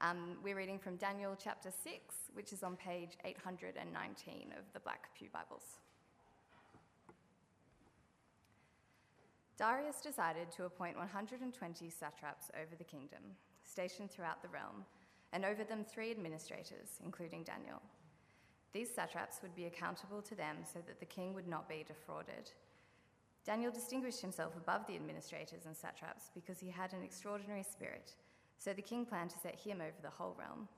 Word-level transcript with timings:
Um, 0.00 0.36
we're 0.44 0.56
reading 0.56 0.78
from 0.78 0.94
Daniel 0.94 1.36
chapter 1.36 1.70
6, 1.72 1.98
which 2.34 2.52
is 2.52 2.62
on 2.62 2.76
page 2.76 3.18
819 3.24 4.54
of 4.56 4.72
the 4.72 4.78
Black 4.78 5.08
Pew 5.18 5.26
Bibles. 5.32 5.80
Darius 9.58 10.00
decided 10.00 10.52
to 10.52 10.66
appoint 10.66 10.96
120 10.96 11.90
satraps 11.90 12.48
over 12.54 12.76
the 12.76 12.84
kingdom, 12.84 13.18
stationed 13.64 14.08
throughout 14.08 14.40
the 14.40 14.48
realm, 14.48 14.84
and 15.32 15.44
over 15.44 15.64
them 15.64 15.84
three 15.84 16.12
administrators, 16.12 17.00
including 17.04 17.42
Daniel. 17.42 17.82
These 18.72 18.94
satraps 18.94 19.42
would 19.42 19.56
be 19.56 19.66
accountable 19.66 20.22
to 20.22 20.36
them 20.36 20.58
so 20.62 20.78
that 20.86 21.00
the 21.00 21.06
king 21.06 21.34
would 21.34 21.48
not 21.48 21.68
be 21.68 21.84
defrauded. 21.84 22.52
Daniel 23.44 23.72
distinguished 23.72 24.20
himself 24.20 24.54
above 24.56 24.86
the 24.86 24.94
administrators 24.94 25.66
and 25.66 25.76
satraps 25.76 26.30
because 26.36 26.60
he 26.60 26.70
had 26.70 26.92
an 26.92 27.02
extraordinary 27.02 27.64
spirit, 27.64 28.12
so 28.58 28.72
the 28.72 28.82
king 28.82 29.06
planned 29.06 29.30
to 29.30 29.38
set 29.38 29.56
him 29.56 29.80
over 29.80 29.96
the 30.02 30.10
whole 30.10 30.36
realm. 30.38 30.68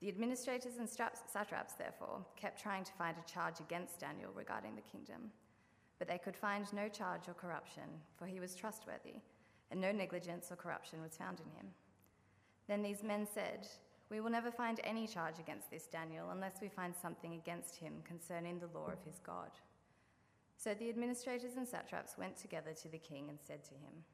The 0.00 0.08
administrators 0.08 0.76
and 0.78 0.88
satraps, 0.88 1.72
therefore, 1.74 2.24
kept 2.36 2.60
trying 2.60 2.84
to 2.84 2.92
find 2.92 3.16
a 3.16 3.30
charge 3.30 3.60
against 3.60 4.00
Daniel 4.00 4.30
regarding 4.34 4.74
the 4.74 4.82
kingdom. 4.82 5.30
But 5.98 6.08
they 6.08 6.18
could 6.18 6.36
find 6.36 6.70
no 6.72 6.88
charge 6.88 7.28
or 7.28 7.34
corruption, 7.34 7.84
for 8.18 8.26
he 8.26 8.40
was 8.40 8.54
trustworthy, 8.54 9.20
and 9.70 9.80
no 9.80 9.92
negligence 9.92 10.52
or 10.52 10.56
corruption 10.56 11.00
was 11.02 11.16
found 11.16 11.40
in 11.40 11.50
him. 11.58 11.72
Then 12.68 12.82
these 12.82 13.02
men 13.02 13.26
said, 13.32 13.66
We 14.10 14.20
will 14.20 14.30
never 14.30 14.50
find 14.50 14.80
any 14.84 15.06
charge 15.06 15.38
against 15.38 15.70
this 15.70 15.86
Daniel 15.86 16.30
unless 16.30 16.60
we 16.60 16.68
find 16.68 16.94
something 16.94 17.34
against 17.34 17.76
him 17.76 17.94
concerning 18.04 18.58
the 18.58 18.78
law 18.78 18.88
of 18.88 19.02
his 19.04 19.18
God. 19.24 19.50
So 20.58 20.74
the 20.74 20.90
administrators 20.90 21.56
and 21.56 21.66
satraps 21.66 22.18
went 22.18 22.36
together 22.36 22.72
to 22.82 22.88
the 22.88 22.98
king 22.98 23.28
and 23.28 23.38
said 23.40 23.64
to 23.64 23.74
him, 23.74 24.04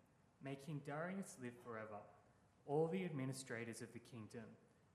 May 0.45 0.57
King 0.57 0.81
Darius 0.85 1.37
live 1.41 1.55
forever. 1.65 1.99
All 2.67 2.89
the 2.89 3.05
administrators 3.05 3.83
of 3.83 3.93
the 3.93 3.99
kingdom, 3.99 4.45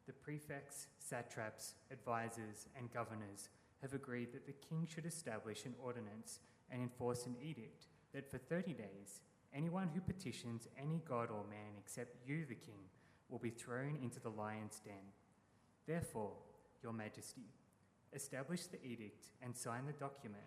the 0.06 0.14
prefects, 0.14 0.88
satraps, 1.00 1.74
advisers, 1.92 2.68
and 2.78 2.94
governors 2.94 3.50
have 3.82 3.94
agreed 3.94 4.34
that 4.34 4.46
the 4.46 4.68
king 4.68 4.88
should 4.88 5.06
establish 5.06 5.66
an 5.66 5.76
ordinance 5.84 6.40
and 6.72 6.82
enforce 6.82 7.26
an 7.26 7.36
edict 7.42 7.88
that 8.14 8.30
for 8.30 8.38
30 8.38 8.74
days, 8.74 9.22
anyone 9.54 9.90
who 9.94 10.02
petitions 10.02 10.68
any 10.82 11.02
god 11.08 11.30
or 11.30 11.44
man 11.50 11.76
except 11.78 12.16
you, 12.26 12.46
the 12.46 12.56
king, 12.56 12.80
will 13.30 13.40
be 13.40 13.50
thrown 13.50 13.98
into 14.02 14.20
the 14.20 14.30
lion's 14.30 14.80
den. 14.84 15.12
Therefore, 15.86 16.32
Your 16.82 16.94
Majesty, 16.94 17.50
establish 18.14 18.66
the 18.68 18.84
edict 18.84 19.28
and 19.42 19.56
sign 19.56 19.86
the 19.86 19.94
document 19.94 20.44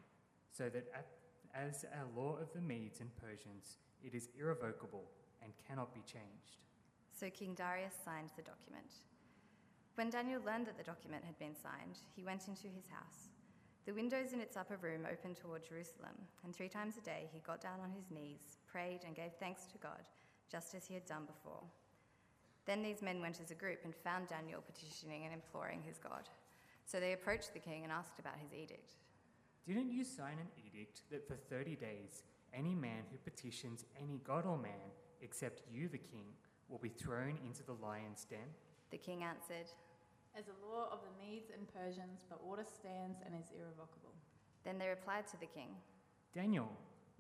so 0.51 0.69
that 0.71 0.89
at, 0.95 1.07
as 1.55 1.85
a 1.85 2.19
law 2.19 2.37
of 2.41 2.53
the 2.55 2.61
Medes 2.61 3.01
and 3.01 3.11
Persians, 3.17 3.79
it 4.03 4.15
is 4.15 4.29
irrevocable 4.39 5.11
and 5.43 5.53
cannot 5.69 5.95
be 5.95 6.01
changed. 6.01 6.57
So 7.21 7.29
King 7.29 7.53
Darius 7.53 7.93
signed 8.03 8.33
the 8.35 8.49
document. 8.49 9.05
When 9.97 10.09
Daniel 10.09 10.41
learned 10.41 10.65
that 10.69 10.79
the 10.79 10.89
document 10.89 11.23
had 11.23 11.39
been 11.39 11.55
signed, 11.55 11.99
he 12.17 12.25
went 12.25 12.49
into 12.49 12.73
his 12.73 12.89
house. 12.89 13.29
The 13.85 13.93
windows 13.93 14.33
in 14.33 14.41
its 14.41 14.57
upper 14.57 14.79
room 14.79 15.05
opened 15.05 15.37
toward 15.37 15.69
Jerusalem, 15.69 16.17
and 16.45 16.57
three 16.57 16.71
times 16.71 16.97
a 16.97 17.05
day 17.05 17.29
he 17.31 17.41
got 17.41 17.61
down 17.61 17.79
on 17.85 17.91
his 17.91 18.11
knees, 18.11 18.57
prayed, 18.67 19.01
and 19.05 19.15
gave 19.15 19.33
thanks 19.39 19.67
to 19.67 19.77
God, 19.77 20.09
just 20.51 20.75
as 20.75 20.87
he 20.87 20.95
had 20.95 21.05
done 21.05 21.27
before. 21.27 21.63
Then 22.65 22.83
these 22.83 23.03
men 23.03 23.21
went 23.21 23.39
as 23.39 23.51
a 23.51 23.61
group 23.63 23.81
and 23.85 23.95
found 23.95 24.29
Daniel 24.29 24.65
petitioning 24.65 25.27
and 25.27 25.35
imploring 25.35 25.83
his 25.87 25.99
God. 25.99 26.25
So 26.87 27.01
they 27.01 27.13
approached 27.13 27.53
the 27.53 27.61
king 27.61 27.83
and 27.83 27.93
asked 27.93 28.19
about 28.19 28.41
his 28.41 28.55
edict. 28.55 28.95
Didn't 29.67 29.93
you 29.93 30.05
sign 30.05 30.39
an 30.41 30.49
edict 30.57 31.03
that 31.11 31.29
for 31.29 31.37
30 31.37 31.77
days 31.77 32.23
any 32.55 32.75
man 32.75 33.05
who 33.13 33.19
petitions 33.19 33.85
any 34.03 34.23
god 34.25 34.47
or 34.47 34.57
man 34.57 34.89
except 35.21 35.61
you, 35.71 35.87
the 35.87 35.99
king, 35.99 36.25
will 36.71 36.79
be 36.79 36.89
thrown 36.89 37.39
into 37.45 37.63
the 37.65 37.75
lion's 37.83 38.25
den? 38.25 38.55
The 38.91 38.99
king 38.99 39.23
answered, 39.23 39.69
As 40.39 40.47
a 40.47 40.67
law 40.67 40.89
of 40.93 41.01
the 41.03 41.15
Medes 41.19 41.51
and 41.51 41.67
Persians, 41.75 42.25
the 42.31 42.37
order 42.37 42.65
stands 42.65 43.19
and 43.27 43.35
is 43.35 43.51
irrevocable. 43.51 44.15
Then 44.65 44.79
they 44.79 44.89
replied 44.89 45.27
to 45.29 45.41
the 45.41 45.47
king, 45.47 45.75
Daniel, 46.33 46.71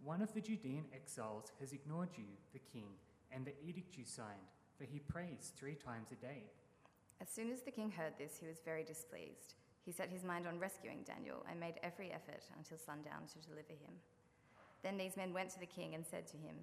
one 0.04 0.22
of 0.22 0.32
the 0.32 0.40
Judean 0.40 0.84
exiles 0.94 1.52
has 1.58 1.72
ignored 1.72 2.10
you, 2.16 2.30
the 2.52 2.60
king, 2.72 2.88
and 3.32 3.44
the 3.44 3.54
edict 3.62 3.98
you 3.98 4.04
signed, 4.04 4.54
for 4.78 4.84
he 4.84 5.00
prays 5.00 5.52
three 5.56 5.74
times 5.74 6.12
a 6.12 6.16
day. 6.16 6.44
As 7.20 7.28
soon 7.28 7.50
as 7.50 7.62
the 7.62 7.70
king 7.70 7.90
heard 7.90 8.14
this, 8.18 8.38
he 8.40 8.46
was 8.46 8.60
very 8.64 8.84
displeased. 8.84 9.54
He 9.84 9.92
set 9.92 10.08
his 10.10 10.24
mind 10.24 10.46
on 10.46 10.58
rescuing 10.58 11.02
Daniel 11.04 11.44
and 11.50 11.58
made 11.58 11.74
every 11.82 12.12
effort 12.12 12.44
until 12.56 12.78
sundown 12.78 13.26
to 13.32 13.48
deliver 13.48 13.72
him. 13.72 13.94
Then 14.82 14.96
these 14.96 15.16
men 15.16 15.32
went 15.32 15.50
to 15.50 15.60
the 15.60 15.66
king 15.66 15.94
and 15.94 16.04
said 16.06 16.26
to 16.28 16.36
him, 16.36 16.56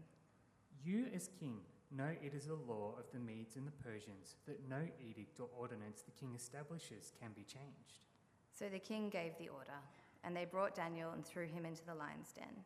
You, 0.84 1.06
as 1.14 1.30
king, 1.40 1.60
know 1.92 2.10
it 2.22 2.34
is 2.34 2.48
a 2.48 2.72
law 2.72 2.94
of 3.00 3.06
the 3.14 3.20
Medes 3.20 3.56
and 3.56 3.66
the 3.66 3.84
Persians 3.84 4.36
that 4.46 4.68
no 4.70 4.82
edict 5.00 5.40
or 5.40 5.48
ordinance 5.58 6.02
the 6.02 6.12
king 6.12 6.34
establishes 6.36 7.14
can 7.20 7.32
be 7.36 7.44
changed. 7.44 8.04
So 8.52 8.68
the 8.70 8.80
king 8.80 9.10
gave 9.10 9.38
the 9.38 9.50
order, 9.50 9.80
and 10.24 10.36
they 10.36 10.46
brought 10.46 10.76
Daniel 10.76 11.12
and 11.12 11.26
threw 11.26 11.46
him 11.48 11.66
into 11.66 11.86
the 11.86 11.96
lion's 11.96 12.32
den. 12.32 12.64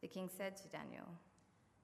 The 0.00 0.08
king 0.08 0.30
said 0.34 0.56
to 0.58 0.68
Daniel, 0.68 1.06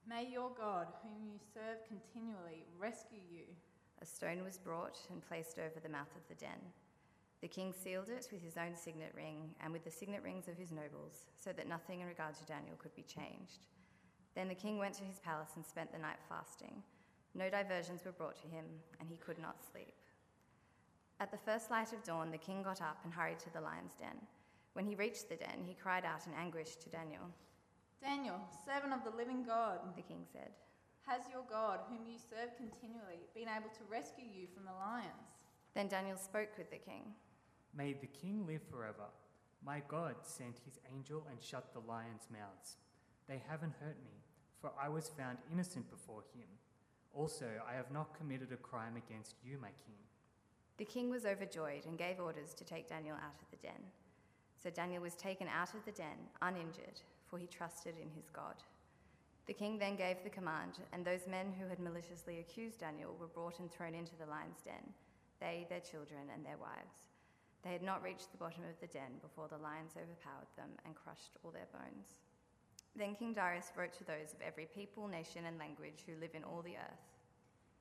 May 0.08 0.28
your 0.30 0.50
God, 0.56 0.88
whom 1.02 1.26
you 1.26 1.38
serve 1.52 1.78
continually, 1.88 2.64
rescue 2.78 3.20
you. 3.30 3.44
A 4.02 4.06
stone 4.06 4.44
was 4.44 4.58
brought 4.58 4.98
and 5.10 5.26
placed 5.26 5.58
over 5.58 5.80
the 5.82 5.88
mouth 5.88 6.14
of 6.14 6.26
the 6.28 6.34
den. 6.34 6.60
The 7.40 7.48
king 7.48 7.72
sealed 7.72 8.08
it 8.08 8.28
with 8.32 8.42
his 8.42 8.56
own 8.56 8.76
signet 8.76 9.12
ring 9.14 9.54
and 9.62 9.72
with 9.72 9.84
the 9.84 9.90
signet 9.90 10.22
rings 10.22 10.48
of 10.48 10.56
his 10.56 10.72
nobles, 10.72 11.26
so 11.36 11.52
that 11.52 11.68
nothing 11.68 12.00
in 12.00 12.06
regard 12.06 12.34
to 12.36 12.44
Daniel 12.46 12.76
could 12.78 12.94
be 12.94 13.02
changed. 13.02 13.66
Then 14.34 14.48
the 14.48 14.54
king 14.54 14.78
went 14.78 14.94
to 14.94 15.04
his 15.04 15.20
palace 15.20 15.50
and 15.56 15.64
spent 15.64 15.92
the 15.92 15.98
night 15.98 16.18
fasting. 16.28 16.82
No 17.34 17.50
diversions 17.50 18.04
were 18.04 18.12
brought 18.12 18.36
to 18.42 18.48
him, 18.48 18.64
and 19.00 19.08
he 19.08 19.16
could 19.16 19.38
not 19.38 19.62
sleep. 19.72 19.94
At 21.20 21.30
the 21.30 21.38
first 21.38 21.70
light 21.70 21.92
of 21.92 22.02
dawn, 22.02 22.30
the 22.30 22.38
king 22.38 22.62
got 22.62 22.82
up 22.82 22.98
and 23.04 23.12
hurried 23.12 23.38
to 23.40 23.52
the 23.52 23.60
lion's 23.60 23.94
den. 23.94 24.18
When 24.72 24.86
he 24.86 24.96
reached 24.96 25.28
the 25.28 25.36
den, 25.36 25.62
he 25.64 25.74
cried 25.74 26.04
out 26.04 26.26
in 26.26 26.32
anguish 26.34 26.76
to 26.76 26.88
Daniel. 26.88 27.30
Daniel, 28.02 28.40
servant 28.66 28.92
of 28.92 29.04
the 29.04 29.16
living 29.16 29.44
God, 29.44 29.78
The 29.96 30.02
king 30.02 30.26
said, 30.32 30.50
has 31.06 31.20
your 31.30 31.44
God, 31.50 31.80
whom 31.88 32.06
you 32.06 32.16
serve 32.16 32.56
continually, 32.56 33.28
been 33.34 33.48
able 33.48 33.68
to 33.76 33.92
rescue 33.92 34.24
you 34.24 34.46
from 34.48 34.64
the 34.64 34.72
lions? 34.72 35.36
Then 35.74 35.88
Daniel 35.88 36.16
spoke 36.16 36.56
with 36.56 36.70
the 36.70 36.78
king. 36.78 37.12
May 37.76 37.92
the 37.92 38.06
king 38.06 38.46
live 38.46 38.62
forever. 38.70 39.12
My 39.64 39.82
God 39.86 40.14
sent 40.22 40.64
his 40.64 40.78
angel 40.94 41.26
and 41.30 41.42
shut 41.42 41.74
the 41.74 41.80
lions' 41.80 42.28
mouths. 42.32 42.76
They 43.28 43.42
haven't 43.48 43.74
hurt 43.80 43.98
me, 44.02 44.23
for 44.64 44.72
I 44.82 44.88
was 44.88 45.10
found 45.10 45.36
innocent 45.52 45.90
before 45.90 46.22
him. 46.32 46.48
Also, 47.12 47.44
I 47.68 47.74
have 47.74 47.92
not 47.92 48.16
committed 48.16 48.50
a 48.50 48.56
crime 48.56 48.96
against 48.96 49.36
you, 49.44 49.58
my 49.60 49.68
king. 49.84 50.00
The 50.78 50.86
king 50.86 51.10
was 51.10 51.26
overjoyed 51.26 51.84
and 51.84 51.98
gave 51.98 52.18
orders 52.18 52.54
to 52.54 52.64
take 52.64 52.88
Daniel 52.88 53.16
out 53.16 53.36
of 53.42 53.50
the 53.50 53.60
den. 53.60 53.92
So 54.56 54.70
Daniel 54.70 55.02
was 55.02 55.16
taken 55.16 55.48
out 55.48 55.74
of 55.74 55.84
the 55.84 55.92
den, 55.92 56.16
uninjured, 56.40 56.98
for 57.26 57.38
he 57.38 57.46
trusted 57.46 57.96
in 58.00 58.08
his 58.16 58.30
God. 58.30 58.56
The 59.44 59.52
king 59.52 59.78
then 59.78 59.96
gave 59.96 60.24
the 60.24 60.30
command, 60.30 60.80
and 60.94 61.04
those 61.04 61.28
men 61.28 61.52
who 61.60 61.68
had 61.68 61.78
maliciously 61.78 62.40
accused 62.40 62.80
Daniel 62.80 63.14
were 63.20 63.28
brought 63.28 63.60
and 63.60 63.70
thrown 63.70 63.94
into 63.94 64.16
the 64.16 64.24
lion's 64.24 64.64
den, 64.64 64.94
they, 65.40 65.66
their 65.68 65.84
children, 65.84 66.32
and 66.32 66.42
their 66.42 66.56
wives. 66.56 67.04
They 67.62 67.72
had 67.72 67.82
not 67.82 68.02
reached 68.02 68.32
the 68.32 68.40
bottom 68.40 68.64
of 68.64 68.80
the 68.80 68.88
den 68.88 69.20
before 69.20 69.48
the 69.48 69.60
lions 69.60 69.92
overpowered 69.92 70.48
them 70.56 70.72
and 70.86 70.94
crushed 70.96 71.36
all 71.44 71.50
their 71.50 71.68
bones. 71.70 72.16
Then 72.96 73.14
King 73.14 73.32
Darius 73.34 73.72
wrote 73.76 73.92
to 73.94 74.04
those 74.04 74.32
of 74.32 74.40
every 74.40 74.66
people, 74.66 75.08
nation, 75.08 75.46
and 75.46 75.58
language 75.58 76.04
who 76.06 76.20
live 76.20 76.34
in 76.34 76.44
all 76.44 76.62
the 76.62 76.76
earth 76.76 77.04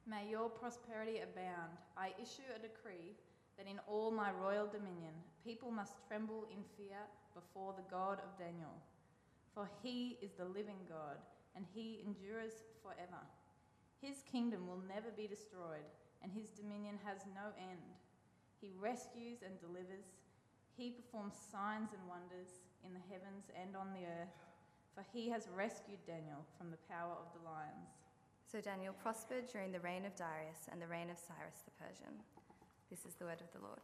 May 0.06 0.28
your 0.30 0.50
prosperity 0.50 1.24
abound. 1.24 1.80
I 1.96 2.12
issue 2.20 2.44
a 2.52 2.60
decree 2.60 3.16
that 3.58 3.72
in 3.72 3.80
all 3.88 4.12
my 4.12 4.32
royal 4.36 4.68
dominion 4.68 5.16
people 5.46 5.72
must 5.72 6.04
tremble 6.08 6.44
in 6.52 6.60
fear 6.76 7.00
before 7.34 7.72
the 7.72 7.88
God 7.90 8.20
of 8.20 8.38
Daniel. 8.38 8.76
For 9.56 9.70
he 9.82 10.18
is 10.22 10.34
the 10.34 10.44
living 10.44 10.84
God, 10.90 11.24
and 11.56 11.64
he 11.74 12.04
endures 12.06 12.68
forever. 12.84 13.24
His 14.02 14.28
kingdom 14.30 14.68
will 14.68 14.84
never 14.90 15.08
be 15.16 15.28
destroyed, 15.28 15.88
and 16.22 16.32
his 16.34 16.50
dominion 16.52 17.00
has 17.06 17.24
no 17.32 17.56
end. 17.56 17.96
He 18.60 18.76
rescues 18.76 19.40
and 19.40 19.56
delivers. 19.62 20.20
He 20.76 20.92
performs 20.92 21.40
signs 21.40 21.96
and 21.96 22.04
wonders 22.12 22.60
in 22.84 22.92
the 22.92 23.08
heavens 23.08 23.48
and 23.56 23.78
on 23.78 23.96
the 23.96 24.04
earth, 24.04 24.36
for 24.96 25.04
he 25.14 25.30
has 25.30 25.48
rescued 25.56 26.00
Daniel 26.06 26.46
from 26.58 26.72
the 26.72 26.82
power 26.90 27.14
of 27.14 27.28
the 27.34 27.50
lions. 27.50 27.98
So 28.52 28.62
Daniel 28.62 28.94
prospered 29.02 29.48
during 29.52 29.72
the 29.72 29.80
reign 29.80 30.06
of 30.06 30.16
Darius 30.16 30.70
and 30.72 30.82
the 30.82 30.88
reign 30.88 31.10
of 31.10 31.18
Cyrus 31.18 31.64
the 31.66 31.72
Persian. 31.84 32.14
This 32.90 33.06
is 33.06 33.16
the 33.16 33.26
word 33.26 33.42
of 33.42 33.52
the 33.52 33.66
Lord. 33.66 33.82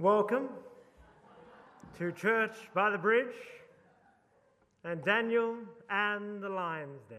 Welcome 0.00 0.48
to 1.98 2.10
Church 2.10 2.56
by 2.72 2.88
the 2.88 2.96
Bridge 2.96 3.36
and 4.82 5.04
Daniel 5.04 5.56
and 5.90 6.42
the 6.42 6.48
Lion's 6.48 7.02
Den. 7.10 7.18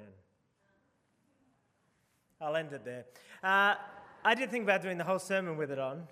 I'll 2.42 2.56
end 2.56 2.74
it 2.74 2.84
there. 2.84 3.06
Uh, 3.44 3.76
I 4.26 4.34
did 4.34 4.50
think 4.50 4.64
about 4.64 4.82
doing 4.82 4.98
the 4.98 5.04
whole 5.04 5.20
sermon 5.20 5.58
with 5.58 5.70
it 5.70 5.78
on, 5.78 6.08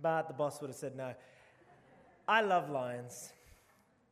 but 0.00 0.26
the 0.26 0.32
boss 0.32 0.58
would 0.62 0.68
have 0.70 0.76
said 0.78 0.96
no. 0.96 1.12
I 2.26 2.40
love 2.40 2.70
lions. 2.70 3.34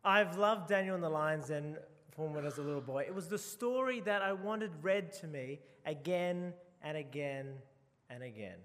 I've 0.05 0.37
loved 0.37 0.69
Daniel 0.69 0.95
and 0.95 1.03
the 1.03 1.09
lions 1.09 1.49
and 1.49 1.79
from 2.15 2.35
when 2.35 2.45
I 2.45 2.49
was 2.49 2.59
a 2.59 2.63
little 2.63 2.83
boy. 2.83 3.05
It 3.09 3.15
was 3.15 3.29
the 3.29 3.39
story 3.39 4.01
that 4.01 4.21
I 4.21 4.35
wanted 4.35 4.73
read 4.83 5.15
to 5.15 5.27
me 5.27 5.61
again 5.87 6.53
and 6.83 6.99
again 6.99 7.55
and 8.11 8.23
again. 8.23 8.59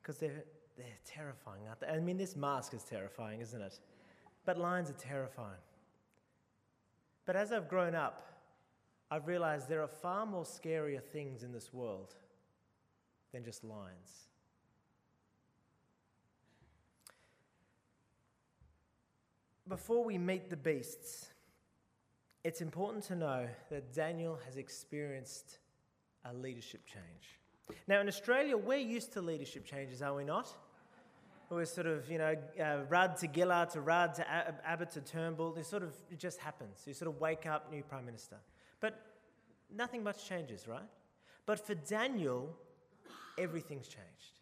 Because 0.00 0.18
they're, 0.18 0.44
they're 0.76 0.86
terrifying, 1.04 1.62
aren't 1.68 1.80
they? 1.80 1.86
I 1.86 2.00
mean, 2.00 2.16
this 2.16 2.36
mask 2.36 2.74
is 2.74 2.82
terrifying, 2.82 3.40
isn't 3.40 3.60
it? 3.60 3.78
But 4.44 4.58
lions 4.58 4.90
are 4.90 4.94
terrifying. 4.94 5.60
But 7.26 7.36
as 7.36 7.52
I've 7.52 7.68
grown 7.68 7.94
up, 7.94 8.26
I've 9.10 9.26
realized 9.26 9.68
there 9.68 9.82
are 9.82 9.88
far 9.88 10.24
more 10.24 10.44
scarier 10.44 11.02
things 11.02 11.42
in 11.42 11.52
this 11.52 11.72
world 11.72 12.14
than 13.32 13.44
just 13.44 13.64
lions. 13.64 14.28
Before 19.68 20.04
we 20.04 20.18
meet 20.18 20.50
the 20.50 20.56
beasts, 20.56 21.28
it's 22.42 22.60
important 22.60 23.04
to 23.04 23.16
know 23.16 23.46
that 23.70 23.92
Daniel 23.92 24.38
has 24.46 24.56
experienced 24.56 25.58
a 26.24 26.32
leadership 26.32 26.86
change. 26.86 27.39
Now, 27.86 28.00
in 28.00 28.08
Australia, 28.08 28.56
we're 28.56 28.78
used 28.78 29.12
to 29.14 29.20
leadership 29.20 29.64
changes, 29.64 30.02
are 30.02 30.14
we 30.14 30.24
not? 30.24 30.48
We're 31.50 31.64
sort 31.64 31.88
of, 31.88 32.08
you 32.08 32.18
know, 32.18 32.36
uh, 32.62 32.84
Rudd 32.88 33.16
to 33.18 33.28
Gillard 33.32 33.70
to 33.70 33.80
Rudd 33.80 34.14
to 34.14 34.30
Abbott 34.64 34.92
to 34.92 35.00
Turnbull. 35.00 35.56
It 35.56 35.66
sort 35.66 35.82
of, 35.82 35.94
it 36.08 36.18
just 36.18 36.38
happens. 36.38 36.82
You 36.86 36.94
sort 36.94 37.08
of 37.08 37.20
wake 37.20 37.44
up, 37.44 37.72
new 37.72 37.82
Prime 37.82 38.06
Minister. 38.06 38.36
But 38.78 39.04
nothing 39.74 40.04
much 40.04 40.28
changes, 40.28 40.68
right? 40.68 40.88
But 41.46 41.66
for 41.66 41.74
Daniel, 41.74 42.56
everything's 43.36 43.88
changed. 43.88 44.40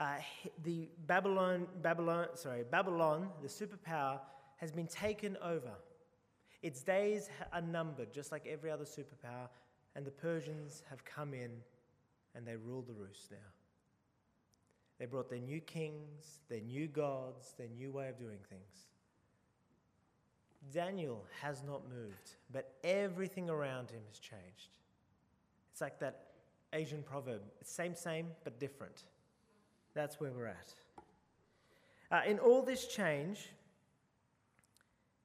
Uh, 0.00 0.16
the 0.64 0.88
Babylon, 1.06 1.68
Babylon, 1.82 2.26
sorry, 2.34 2.64
Babylon, 2.68 3.28
the 3.42 3.48
superpower, 3.48 4.18
has 4.56 4.72
been 4.72 4.86
taken 4.88 5.36
over. 5.42 5.72
Its 6.62 6.82
days 6.82 7.30
are 7.52 7.62
numbered, 7.62 8.12
just 8.12 8.32
like 8.32 8.46
every 8.46 8.70
other 8.70 8.84
superpower, 8.84 9.48
and 9.94 10.04
the 10.04 10.10
Persians 10.10 10.82
have 10.90 11.04
come 11.04 11.34
in 11.34 11.50
and 12.34 12.46
they 12.46 12.56
rule 12.56 12.82
the 12.82 12.92
roost 12.92 13.30
now. 13.30 13.36
They 14.98 15.06
brought 15.06 15.30
their 15.30 15.38
new 15.38 15.60
kings, 15.60 16.40
their 16.48 16.60
new 16.60 16.86
gods, 16.86 17.54
their 17.56 17.68
new 17.68 17.90
way 17.90 18.08
of 18.08 18.18
doing 18.18 18.38
things. 18.48 18.88
Daniel 20.72 21.24
has 21.40 21.62
not 21.62 21.88
moved, 21.88 22.36
but 22.52 22.74
everything 22.84 23.48
around 23.48 23.90
him 23.90 24.02
has 24.08 24.18
changed. 24.18 24.76
It's 25.72 25.80
like 25.80 25.98
that 26.00 26.26
Asian 26.72 27.02
proverb 27.02 27.40
same, 27.62 27.94
same, 27.94 28.26
but 28.44 28.60
different. 28.60 29.04
That's 29.94 30.20
where 30.20 30.30
we're 30.30 30.46
at. 30.46 30.74
Uh, 32.12 32.20
in 32.26 32.38
all 32.38 32.62
this 32.62 32.86
change, 32.86 33.48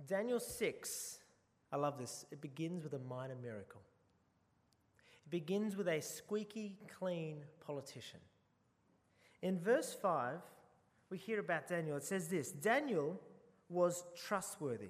Daniel 0.07 0.39
6, 0.39 1.19
I 1.71 1.77
love 1.77 1.97
this, 1.97 2.25
it 2.31 2.41
begins 2.41 2.83
with 2.83 2.93
a 2.93 2.99
minor 2.99 3.35
miracle. 3.41 3.81
It 5.25 5.31
begins 5.31 5.75
with 5.75 5.87
a 5.87 6.01
squeaky 6.01 6.77
clean 6.99 7.43
politician. 7.65 8.19
In 9.41 9.59
verse 9.59 9.93
5, 9.93 10.39
we 11.09 11.17
hear 11.17 11.39
about 11.39 11.67
Daniel. 11.67 11.97
It 11.97 12.03
says 12.03 12.27
this 12.27 12.51
Daniel 12.51 13.19
was 13.69 14.03
trustworthy, 14.15 14.89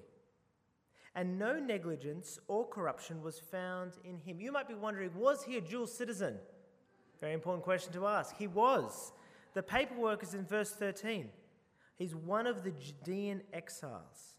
and 1.14 1.38
no 1.38 1.58
negligence 1.58 2.38
or 2.48 2.66
corruption 2.66 3.22
was 3.22 3.38
found 3.38 3.92
in 4.04 4.18
him. 4.18 4.40
You 4.40 4.52
might 4.52 4.68
be 4.68 4.74
wondering, 4.74 5.10
was 5.14 5.44
he 5.44 5.56
a 5.56 5.60
dual 5.60 5.86
citizen? 5.86 6.36
Very 7.20 7.32
important 7.32 7.64
question 7.64 7.92
to 7.94 8.06
ask. 8.06 8.36
He 8.36 8.46
was. 8.46 9.12
The 9.54 9.62
paperwork 9.62 10.22
is 10.22 10.34
in 10.34 10.44
verse 10.44 10.72
13. 10.72 11.30
He's 11.96 12.14
one 12.14 12.46
of 12.46 12.62
the 12.62 12.72
Judean 12.72 13.40
exiles. 13.54 14.36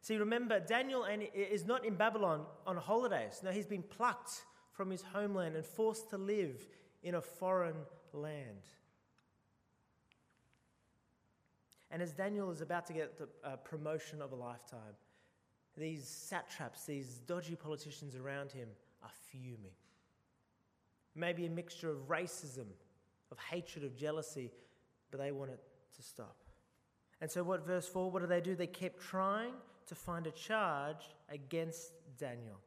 See, 0.00 0.16
remember, 0.16 0.60
Daniel 0.60 1.06
is 1.34 1.66
not 1.66 1.84
in 1.84 1.94
Babylon 1.94 2.46
on 2.66 2.76
holidays. 2.78 3.40
No, 3.42 3.50
he's 3.50 3.66
been 3.66 3.82
plucked 3.82 4.44
from 4.74 4.90
his 4.90 5.02
homeland 5.02 5.56
and 5.56 5.64
forced 5.64 6.10
to 6.10 6.18
live 6.18 6.66
in 7.02 7.14
a 7.14 7.20
foreign 7.20 7.76
land. 8.12 8.66
And 11.90 12.02
as 12.02 12.12
Daniel 12.12 12.50
is 12.50 12.60
about 12.60 12.86
to 12.86 12.92
get 12.92 13.18
the 13.18 13.28
uh, 13.48 13.56
promotion 13.56 14.20
of 14.20 14.32
a 14.32 14.34
lifetime, 14.34 14.96
these 15.76 16.06
satraps, 16.08 16.84
these 16.84 17.20
dodgy 17.26 17.54
politicians 17.54 18.16
around 18.16 18.50
him, 18.50 18.68
are 19.02 19.10
fuming. 19.30 19.74
Maybe 21.14 21.46
a 21.46 21.50
mixture 21.50 21.90
of 21.90 22.08
racism, 22.08 22.66
of 23.30 23.38
hatred, 23.38 23.84
of 23.84 23.96
jealousy, 23.96 24.50
but 25.10 25.20
they 25.20 25.30
want 25.30 25.52
it 25.52 25.60
to 25.96 26.02
stop. 26.02 26.36
And 27.20 27.30
so, 27.30 27.44
what 27.44 27.64
verse 27.64 27.86
4 27.86 28.10
what 28.10 28.22
do 28.22 28.26
they 28.26 28.40
do? 28.40 28.56
They 28.56 28.66
kept 28.66 29.00
trying 29.00 29.52
to 29.86 29.94
find 29.94 30.26
a 30.26 30.32
charge 30.32 31.14
against 31.28 31.92
Daniel. 32.18 32.58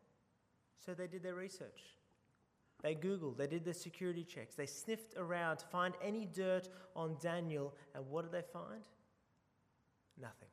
So, 0.85 0.93
they 0.93 1.07
did 1.07 1.23
their 1.23 1.35
research. 1.35 1.96
They 2.83 2.93
Googled, 2.93 3.37
they 3.37 3.47
did 3.47 3.65
their 3.65 3.73
security 3.73 4.23
checks, 4.23 4.55
they 4.55 4.67
sniffed 4.67 5.15
around 5.17 5.57
to 5.57 5.65
find 5.65 5.95
any 6.03 6.25
dirt 6.25 6.69
on 6.95 7.17
Daniel, 7.19 7.73
and 7.95 8.07
what 8.09 8.23
did 8.23 8.31
they 8.31 8.45
find? 8.53 8.83
Nothing. 10.19 10.49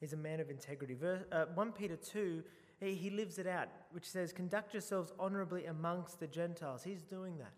He's 0.00 0.12
a 0.12 0.16
man 0.16 0.38
of 0.38 0.48
integrity. 0.48 0.94
Verse, 0.94 1.24
uh, 1.32 1.46
1 1.54 1.72
Peter 1.72 1.96
2, 1.96 2.44
he, 2.80 2.94
he 2.94 3.10
lives 3.10 3.38
it 3.38 3.48
out, 3.48 3.68
which 3.90 4.08
says, 4.08 4.32
Conduct 4.32 4.72
yourselves 4.72 5.12
honorably 5.18 5.66
amongst 5.66 6.20
the 6.20 6.28
Gentiles. 6.28 6.84
He's 6.84 7.02
doing 7.02 7.38
that. 7.38 7.52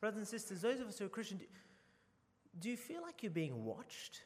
Brothers 0.00 0.18
and 0.18 0.28
sisters, 0.28 0.60
those 0.60 0.80
of 0.80 0.88
us 0.88 0.98
who 0.98 1.06
are 1.06 1.08
Christian, 1.08 1.38
do, 1.38 1.44
do 2.58 2.68
you 2.68 2.76
feel 2.76 3.00
like 3.02 3.22
you're 3.22 3.30
being 3.30 3.64
watched? 3.64 4.22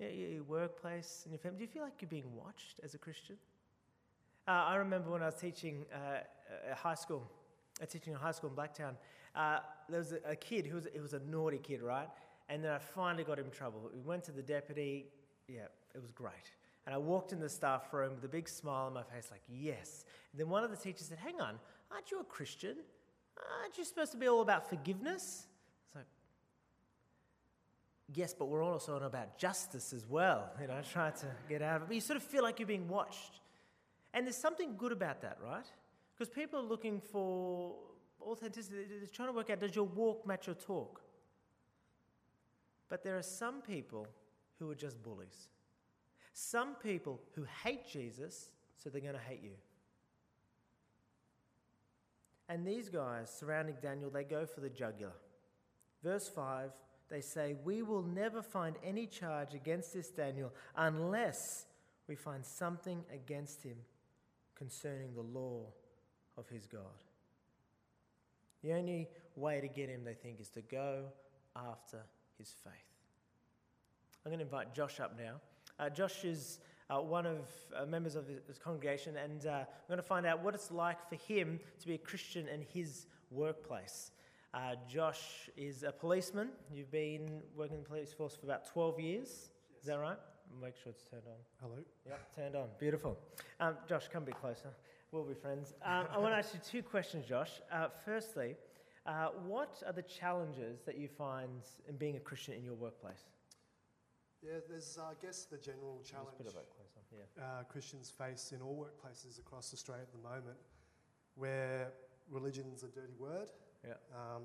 Your 0.00 0.42
workplace 0.42 1.22
and 1.24 1.32
your 1.32 1.38
family, 1.38 1.58
do 1.58 1.64
you 1.64 1.70
feel 1.70 1.84
like 1.84 2.02
you're 2.02 2.08
being 2.08 2.34
watched 2.34 2.80
as 2.82 2.94
a 2.94 2.98
Christian? 2.98 3.36
Uh, 4.46 4.50
I 4.50 4.76
remember 4.76 5.10
when 5.10 5.22
I 5.22 5.26
was 5.26 5.36
teaching 5.36 5.86
uh, 5.94 6.18
at 6.70 6.76
high 6.76 6.94
school, 6.94 7.30
uh, 7.82 7.86
teaching 7.86 8.12
in 8.12 8.18
high 8.18 8.32
school 8.32 8.50
in 8.50 8.56
Blacktown, 8.56 8.94
uh, 9.34 9.60
there 9.88 10.00
was 10.00 10.12
a, 10.12 10.18
a, 10.30 10.36
kid 10.36 10.66
who 10.66 10.76
was, 10.76 10.86
was 11.00 11.14
a 11.14 11.20
naughty 11.20 11.58
kid, 11.58 11.82
right? 11.82 12.08
And 12.48 12.62
then 12.62 12.72
I 12.72 12.78
finally 12.78 13.24
got 13.24 13.38
him 13.38 13.46
in 13.46 13.50
trouble. 13.50 13.90
We 13.92 14.00
went 14.00 14.22
to 14.24 14.32
the 14.32 14.42
deputy. 14.42 15.06
Yeah, 15.48 15.66
it 15.94 16.02
was 16.02 16.10
great. 16.12 16.50
And 16.86 16.94
I 16.94 16.98
walked 16.98 17.32
in 17.32 17.40
the 17.40 17.48
staff 17.48 17.92
room 17.92 18.14
with 18.14 18.24
a 18.24 18.28
big 18.28 18.48
smile 18.48 18.86
on 18.86 18.92
my 18.92 19.02
face, 19.02 19.28
like, 19.30 19.40
yes. 19.48 20.04
And 20.32 20.40
then 20.40 20.50
one 20.50 20.62
of 20.62 20.70
the 20.70 20.76
teachers 20.76 21.06
said, 21.06 21.18
Hang 21.18 21.40
on, 21.40 21.58
aren't 21.90 22.10
you 22.10 22.20
a 22.20 22.24
Christian? 22.24 22.76
Aren't 23.62 23.78
you 23.78 23.84
supposed 23.84 24.12
to 24.12 24.18
be 24.18 24.28
all 24.28 24.42
about 24.42 24.68
forgiveness? 24.68 25.46
It's 25.86 25.96
like, 25.96 26.06
yes, 28.14 28.34
but 28.34 28.46
we're 28.46 28.62
also 28.62 28.94
on 28.96 29.02
about 29.02 29.38
justice 29.38 29.94
as 29.94 30.06
well. 30.06 30.50
You 30.60 30.68
know, 30.68 30.80
try 30.92 31.10
to 31.10 31.26
get 31.48 31.62
out 31.62 31.76
of 31.76 31.82
it. 31.82 31.88
But 31.88 31.94
you 31.94 32.00
sort 32.02 32.18
of 32.18 32.22
feel 32.22 32.42
like 32.42 32.58
you're 32.58 32.68
being 32.68 32.88
watched. 32.88 33.40
And 34.14 34.24
there's 34.24 34.36
something 34.36 34.76
good 34.78 34.92
about 34.92 35.20
that, 35.22 35.38
right? 35.44 35.66
Because 36.16 36.32
people 36.32 36.60
are 36.60 36.62
looking 36.62 37.00
for 37.00 37.74
authenticity. 38.22 38.84
They're 38.88 39.08
trying 39.08 39.28
to 39.28 39.34
work 39.34 39.50
out 39.50 39.58
does 39.58 39.74
your 39.74 39.84
walk 39.86 40.24
match 40.26 40.46
your 40.46 40.54
talk? 40.54 41.02
But 42.88 43.02
there 43.02 43.18
are 43.18 43.22
some 43.22 43.60
people 43.60 44.06
who 44.58 44.70
are 44.70 44.74
just 44.74 45.02
bullies. 45.02 45.48
Some 46.32 46.76
people 46.76 47.20
who 47.34 47.44
hate 47.64 47.88
Jesus, 47.88 48.50
so 48.76 48.88
they're 48.88 49.00
going 49.00 49.14
to 49.14 49.20
hate 49.20 49.42
you. 49.42 49.56
And 52.48 52.64
these 52.64 52.88
guys 52.88 53.30
surrounding 53.36 53.76
Daniel, 53.82 54.10
they 54.10 54.22
go 54.22 54.46
for 54.46 54.60
the 54.60 54.70
jugular. 54.70 55.14
Verse 56.04 56.28
5, 56.28 56.70
they 57.08 57.20
say, 57.20 57.56
We 57.64 57.82
will 57.82 58.02
never 58.02 58.42
find 58.42 58.76
any 58.84 59.06
charge 59.06 59.54
against 59.54 59.92
this 59.92 60.10
Daniel 60.10 60.52
unless 60.76 61.66
we 62.06 62.14
find 62.14 62.44
something 62.44 63.02
against 63.12 63.62
him 63.62 63.76
concerning 64.54 65.14
the 65.14 65.22
law 65.22 65.66
of 66.36 66.48
his 66.48 66.66
God. 66.66 66.80
The 68.62 68.72
only 68.72 69.08
way 69.36 69.60
to 69.60 69.68
get 69.68 69.88
him, 69.88 70.04
they 70.04 70.14
think, 70.14 70.40
is 70.40 70.48
to 70.50 70.62
go 70.62 71.04
after 71.56 71.98
his 72.38 72.54
faith. 72.64 72.72
I'm 74.24 74.30
going 74.30 74.38
to 74.38 74.44
invite 74.44 74.74
Josh 74.74 75.00
up 75.00 75.18
now. 75.18 75.34
Uh, 75.78 75.90
Josh 75.90 76.24
is 76.24 76.60
uh, 76.88 76.98
one 77.00 77.26
of 77.26 77.48
uh, 77.76 77.84
members 77.84 78.16
of 78.16 78.26
his 78.26 78.58
congregation, 78.58 79.16
and 79.16 79.42
we're 79.44 79.66
going 79.88 79.96
to 79.98 80.02
find 80.02 80.24
out 80.24 80.42
what 80.42 80.54
it's 80.54 80.70
like 80.70 81.08
for 81.08 81.16
him 81.16 81.60
to 81.80 81.86
be 81.86 81.94
a 81.94 81.98
Christian 81.98 82.48
in 82.48 82.62
his 82.62 83.06
workplace. 83.30 84.12
Uh, 84.54 84.76
Josh 84.88 85.50
is 85.56 85.82
a 85.82 85.90
policeman. 85.90 86.48
You've 86.72 86.90
been 86.90 87.42
working 87.56 87.76
in 87.76 87.82
the 87.82 87.88
police 87.88 88.12
force 88.12 88.36
for 88.36 88.46
about 88.46 88.66
12 88.66 89.00
years. 89.00 89.28
Yes. 89.28 89.80
Is 89.80 89.86
that 89.88 89.98
right? 89.98 90.18
Make 90.62 90.76
sure 90.76 90.90
it's 90.92 91.02
turned 91.10 91.24
on. 91.26 91.36
Hello. 91.60 91.76
Yep, 92.06 92.34
turned 92.36 92.56
on. 92.56 92.68
Beautiful. 92.78 93.18
Um, 93.60 93.76
Josh, 93.88 94.08
come 94.12 94.22
a 94.22 94.26
bit 94.26 94.40
closer. 94.40 94.70
We'll 95.10 95.24
be 95.24 95.34
friends. 95.34 95.74
Um, 95.84 96.06
I 96.10 96.18
want 96.18 96.32
to 96.32 96.38
ask 96.38 96.54
you 96.54 96.60
two 96.64 96.82
questions, 96.82 97.26
Josh. 97.26 97.50
Uh, 97.72 97.88
firstly, 98.04 98.56
uh, 99.06 99.28
what 99.46 99.82
are 99.86 99.92
the 99.92 100.02
challenges 100.02 100.80
that 100.86 100.96
you 100.96 101.08
find 101.08 101.62
in 101.88 101.96
being 101.96 102.16
a 102.16 102.20
Christian 102.20 102.54
in 102.54 102.64
your 102.64 102.74
workplace? 102.74 103.24
Yeah, 104.42 104.58
there's, 104.68 104.98
uh, 105.00 105.06
I 105.10 105.14
guess, 105.24 105.44
the 105.44 105.56
general 105.56 105.98
Just 106.00 106.12
challenge 106.12 106.36
put 106.38 106.46
it. 106.46 106.54
Yeah. 107.12 107.44
uh, 107.44 107.62
Christians 107.64 108.10
face 108.10 108.52
in 108.52 108.60
all 108.60 108.76
workplaces 108.76 109.38
across 109.38 109.72
Australia 109.72 110.02
at 110.02 110.12
the 110.12 110.28
moment, 110.28 110.58
where 111.36 111.92
religion's 112.30 112.82
a 112.82 112.88
dirty 112.88 113.14
word. 113.18 113.48
Yeah. 113.86 113.92
Um, 114.12 114.42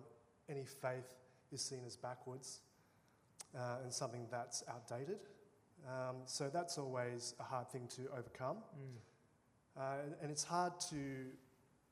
any 0.50 0.66
faith 0.66 1.16
is 1.52 1.62
seen 1.62 1.80
as 1.86 1.96
backwards 1.96 2.62
uh, 3.58 3.78
and 3.84 3.92
something 3.94 4.28
that's 4.30 4.64
outdated. 4.70 5.20
Um, 5.88 6.18
so 6.26 6.50
that's 6.50 6.78
always 6.78 7.36
a 7.40 7.44
hard 7.44 7.70
thing 7.70 7.88
to 7.96 8.08
overcome. 8.18 8.58
Mm. 8.78 8.98
Uh, 9.78 10.02
and- 10.04 10.16
and 10.22 10.32
it's 10.32 10.44
hard 10.44 10.80
to 10.80 11.32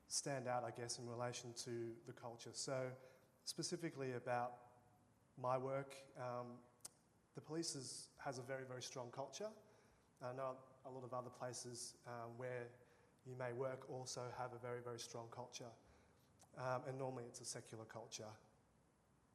stand 0.08 0.46
out, 0.46 0.64
I 0.64 0.70
guess, 0.70 0.98
in 0.98 1.08
relation 1.08 1.52
to 1.64 1.94
the 2.06 2.12
culture. 2.12 2.52
So, 2.52 2.90
specifically 3.44 4.12
about 4.12 4.52
my 5.36 5.56
work, 5.56 5.94
um, 6.18 6.58
the 7.34 7.40
police 7.40 7.74
is, 7.74 8.08
has 8.18 8.38
a 8.38 8.42
very, 8.42 8.64
very 8.64 8.82
strong 8.82 9.10
culture. 9.10 9.48
I 10.22 10.32
know 10.32 10.56
a 10.86 10.90
lot 10.90 11.04
of 11.04 11.14
other 11.14 11.30
places 11.30 11.94
um, 12.06 12.36
where 12.36 12.66
you 13.24 13.36
may 13.36 13.52
work 13.52 13.88
also 13.90 14.22
have 14.36 14.52
a 14.52 14.58
very, 14.58 14.80
very 14.80 14.98
strong 14.98 15.28
culture. 15.30 15.70
Um, 16.56 16.82
and 16.88 16.98
normally 16.98 17.24
it's 17.24 17.40
a 17.40 17.44
secular 17.44 17.84
culture. 17.84 18.32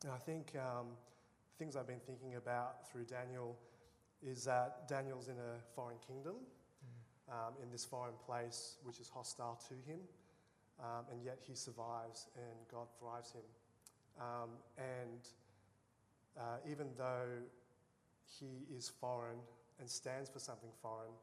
And 0.04 0.12
I 0.12 0.18
think 0.18 0.56
um, 0.56 0.88
things 1.58 1.76
I've 1.76 1.88
been 1.88 2.02
thinking 2.06 2.36
about 2.36 2.90
through 2.90 3.06
Daniel 3.06 3.58
is 4.26 4.44
that 4.46 4.88
Daniel's 4.88 5.28
in 5.28 5.36
a 5.36 5.60
foreign 5.76 5.98
kingdom 6.06 6.36
um, 7.30 7.54
in 7.62 7.72
this 7.72 7.86
foreign 7.86 8.16
place 8.26 8.78
which 8.84 9.00
is 9.00 9.10
hostile 9.10 9.60
to 9.68 9.76
him, 9.90 10.00
um, 10.80 11.06
and 11.12 11.24
yet 11.24 11.40
he 11.42 11.56
survives 11.56 12.28
and 12.36 12.68
God 12.72 12.88
thrives 13.00 13.32
him. 13.32 13.42
Um, 14.20 14.50
and 14.78 15.28
uh, 16.38 16.58
even 16.70 16.88
though 16.98 17.42
he 18.40 18.66
is 18.76 18.90
foreign 18.90 19.40
and 19.80 19.90
stands 19.90 20.30
for 20.30 20.40
something 20.40 20.70
foreign, 20.82 21.14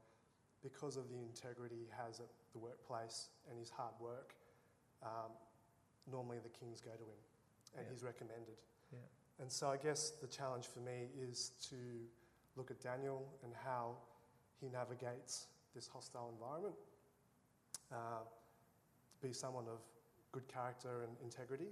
because 0.62 0.96
of 0.96 1.08
the 1.08 1.16
integrity 1.16 1.76
he 1.76 1.88
has 2.04 2.20
at 2.20 2.26
the 2.52 2.58
workplace 2.58 3.28
and 3.48 3.58
his 3.58 3.70
hard 3.70 3.94
work, 4.00 4.34
um, 5.02 5.32
normally 6.10 6.38
the 6.42 6.50
kings 6.50 6.80
go 6.80 6.90
to 6.90 7.04
him 7.04 7.20
and 7.76 7.86
Yeah. 7.86 7.92
he's 7.92 8.02
recommended. 8.02 8.56
Yeah. 8.92 8.98
And 9.38 9.50
so 9.50 9.70
I 9.70 9.76
guess 9.76 10.10
the 10.10 10.26
challenge 10.26 10.66
for 10.66 10.80
me 10.80 11.08
is 11.16 11.50
to 11.70 11.76
look 12.56 12.70
at 12.70 12.80
Daniel 12.80 13.26
and 13.44 13.52
how 13.64 13.96
he 14.60 14.68
navigates 14.68 15.46
this 15.74 15.86
hostile 15.86 16.30
environment, 16.32 16.74
uh, 17.92 18.24
be 19.22 19.32
someone 19.32 19.64
of 19.66 19.80
good 20.32 20.46
character 20.48 21.02
and 21.02 21.12
integrity, 21.22 21.68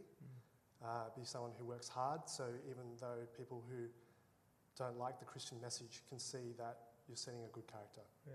uh, 0.84 1.04
be 1.16 1.24
someone 1.24 1.50
who 1.58 1.64
works 1.64 1.88
hard. 1.88 2.20
So 2.26 2.44
even 2.68 2.84
though 3.00 3.26
people 3.36 3.62
who 3.68 3.86
don't 4.78 4.98
like 4.98 5.18
the 5.18 5.24
Christian 5.24 5.60
message 5.60 6.02
can 6.08 6.18
see 6.18 6.54
that 6.58 6.78
you're 7.08 7.16
setting 7.16 7.40
a 7.44 7.52
good 7.52 7.66
character. 7.66 8.02
Yeah. 8.26 8.34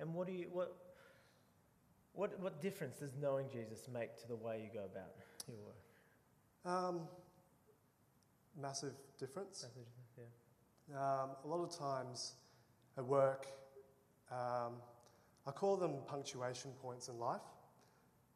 And 0.00 0.14
what 0.14 0.26
do 0.26 0.32
you 0.32 0.46
what 0.52 0.76
what 2.12 2.38
what 2.40 2.60
difference 2.60 2.98
does 2.98 3.10
knowing 3.20 3.46
Jesus 3.50 3.88
make 3.92 4.20
to 4.20 4.28
the 4.28 4.36
way 4.36 4.60
you 4.62 4.70
go 4.72 4.84
about 4.84 5.12
your 5.48 5.56
work? 5.64 5.76
Um, 6.64 7.00
massive 8.60 8.92
difference. 9.18 9.64
Interesting, 9.64 9.84
Yeah. 9.96 10.01
Um, 10.90 11.30
a 11.44 11.46
lot 11.46 11.62
of 11.62 11.76
times 11.76 12.34
at 12.98 13.04
work, 13.04 13.46
um, 14.30 14.74
I 15.46 15.50
call 15.50 15.76
them 15.76 15.92
punctuation 16.06 16.72
points 16.80 17.08
in 17.08 17.18
life 17.18 17.40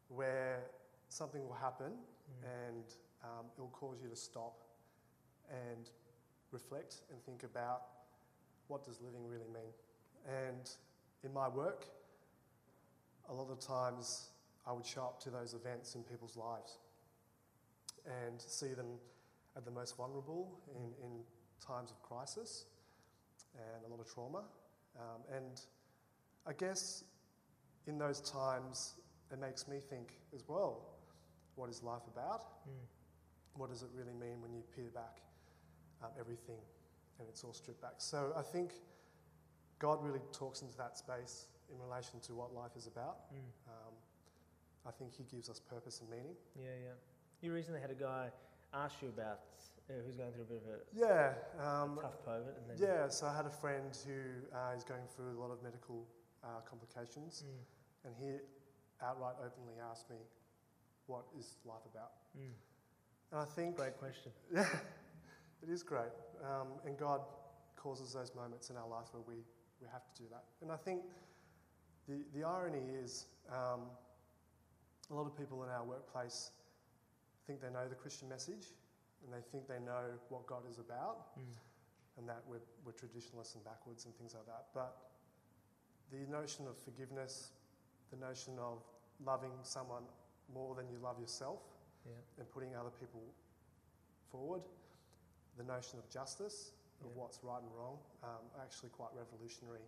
where 0.08 0.60
something 1.08 1.42
will 1.46 1.54
happen 1.54 1.92
Mm. 2.26 2.68
and 2.68 2.84
um, 3.22 3.46
it 3.56 3.60
will 3.60 3.68
cause 3.68 3.98
you 4.02 4.08
to 4.08 4.16
stop 4.16 4.58
and 5.50 5.90
reflect 6.50 7.02
and 7.10 7.22
think 7.22 7.44
about 7.44 7.82
what 8.68 8.84
does 8.84 9.00
living 9.00 9.26
really 9.26 9.48
mean. 9.52 9.72
And 10.26 10.68
in 11.22 11.32
my 11.32 11.48
work, 11.48 11.86
a 13.28 13.32
lot 13.32 13.50
of 13.50 13.60
times 13.60 14.30
I 14.66 14.72
would 14.72 14.84
show 14.84 15.02
up 15.02 15.20
to 15.20 15.30
those 15.30 15.54
events 15.54 15.94
in 15.94 16.02
people's 16.02 16.36
lives 16.36 16.78
and 18.04 18.40
see 18.40 18.74
them 18.74 18.98
at 19.56 19.64
the 19.64 19.70
most 19.70 19.96
vulnerable 19.96 20.58
in, 20.74 20.82
in 21.04 21.12
times 21.60 21.90
of 21.90 22.02
crisis 22.02 22.66
and 23.54 23.84
a 23.86 23.88
lot 23.88 24.00
of 24.00 24.12
trauma. 24.12 24.44
Um, 24.96 25.22
and 25.34 25.60
I 26.46 26.52
guess 26.52 27.04
in 27.86 27.98
those 27.98 28.20
times, 28.20 28.94
it 29.32 29.38
makes 29.38 29.66
me 29.68 29.78
think 29.80 30.18
as 30.34 30.44
well 30.46 30.96
what 31.56 31.70
is 31.70 31.82
life 31.82 32.02
about? 32.06 32.42
Mm. 32.68 32.86
What 33.54 33.70
does 33.70 33.82
it 33.82 33.88
really 33.96 34.12
mean 34.12 34.40
when 34.40 34.52
you 34.52 34.62
peel 34.74 34.90
back 34.94 35.22
um, 36.02 36.10
everything 36.20 36.60
and 37.18 37.26
it's 37.28 37.42
all 37.42 37.52
stripped 37.52 37.80
back? 37.80 37.94
So 37.98 38.32
I 38.36 38.42
think 38.42 38.74
God 39.78 40.04
really 40.04 40.20
talks 40.32 40.62
into 40.62 40.76
that 40.76 40.96
space 40.96 41.46
in 41.72 41.78
relation 41.80 42.20
to 42.20 42.34
what 42.34 42.54
life 42.54 42.76
is 42.76 42.86
about. 42.86 43.32
Mm. 43.32 43.38
Um, 43.68 43.94
I 44.86 44.90
think 44.92 45.12
He 45.16 45.24
gives 45.24 45.48
us 45.48 45.58
purpose 45.58 46.00
and 46.00 46.10
meaning. 46.10 46.36
Yeah, 46.54 46.76
yeah. 46.84 46.94
You 47.40 47.52
recently 47.52 47.80
had 47.80 47.90
a 47.90 47.94
guy 47.94 48.28
ask 48.72 48.96
you 49.02 49.08
about 49.08 49.40
uh, 49.88 49.92
who's 50.04 50.16
going 50.16 50.32
through 50.32 50.42
a 50.42 50.46
bit 50.46 50.62
of 50.62 50.68
a 50.68 50.78
Yeah. 50.92 51.34
Um, 51.58 51.98
tough 52.00 52.24
COVID, 52.26 52.56
and 52.58 52.64
then 52.68 52.76
Yeah, 52.78 53.08
so 53.08 53.26
I 53.26 53.36
had 53.36 53.46
a 53.46 53.50
friend 53.50 53.96
who 54.06 54.20
uh, 54.56 54.74
is 54.76 54.84
going 54.84 55.06
through 55.14 55.38
a 55.38 55.40
lot 55.40 55.50
of 55.50 55.62
medical 55.62 56.06
uh, 56.44 56.60
complications, 56.68 57.44
Mm, 57.46 58.06
and 58.06 58.14
he 58.16 58.38
outright 59.02 59.36
openly 59.44 59.74
asked 59.90 60.08
me, 60.10 60.16
What 61.06 61.24
is 61.38 61.56
life 61.64 61.84
about? 61.92 62.12
mm. 62.36 62.52
And 63.32 63.40
I 63.40 63.44
think 63.44 63.76
Great 63.76 63.98
question. 63.98 64.32
Yeah, 64.54 64.66
it 65.62 65.68
is 65.70 65.82
great. 65.82 66.12
Um, 66.44 66.68
and 66.84 66.96
God 66.96 67.20
causes 67.76 68.12
those 68.12 68.34
moments 68.34 68.70
in 68.70 68.76
our 68.76 68.88
life 68.88 69.06
where 69.12 69.22
we, 69.26 69.42
we 69.80 69.86
have 69.92 70.02
to 70.14 70.22
do 70.22 70.28
that. 70.30 70.44
And 70.62 70.70
I 70.72 70.76
think 70.76 71.02
the, 72.08 72.24
the 72.34 72.44
irony 72.44 72.82
is 73.02 73.26
um, 73.50 73.82
a 75.10 75.14
lot 75.14 75.26
of 75.26 75.36
people 75.36 75.62
in 75.64 75.70
our 75.70 75.84
workplace 75.84 76.50
think 77.46 77.60
they 77.60 77.70
know 77.70 77.88
the 77.88 77.94
Christian 77.94 78.28
message 78.28 78.74
and 79.26 79.34
they 79.34 79.42
think 79.50 79.66
they 79.66 79.80
know 79.82 80.14
what 80.30 80.46
God 80.46 80.62
is 80.70 80.78
about 80.78 81.34
Mm. 81.36 81.42
and 82.18 82.28
that 82.28 82.42
we're, 82.46 82.62
we're 82.84 82.92
traditionalists 82.92 83.54
and 83.56 83.64
backwards 83.64 84.06
and 84.06 84.14
things 84.16 84.34
like 84.34 84.46
that. 84.46 84.66
But 84.72 84.96
the 86.10 86.24
notion 86.30 86.66
of 86.68 86.78
forgiveness, 86.78 87.50
the 88.10 88.16
notion 88.16 88.56
of 88.58 88.82
loving 89.24 89.52
someone 89.62 90.04
more 90.54 90.74
than 90.74 90.88
you 90.88 90.98
love 91.02 91.18
yourself, 91.20 91.60
Yeah. 92.06 92.12
and 92.38 92.48
putting 92.50 92.74
other 92.76 92.90
people 92.90 93.20
forward, 94.30 94.62
the 95.56 95.64
notion 95.64 95.98
of 95.98 96.08
justice, 96.08 96.70
of 97.02 97.10
Yeah. 97.10 97.16
what's 97.20 97.42
right 97.42 97.60
and 97.62 97.74
wrong, 97.74 97.98
um, 98.22 98.48
are 98.54 98.62
actually 98.62 98.90
quite 98.90 99.12
revolutionary 99.14 99.82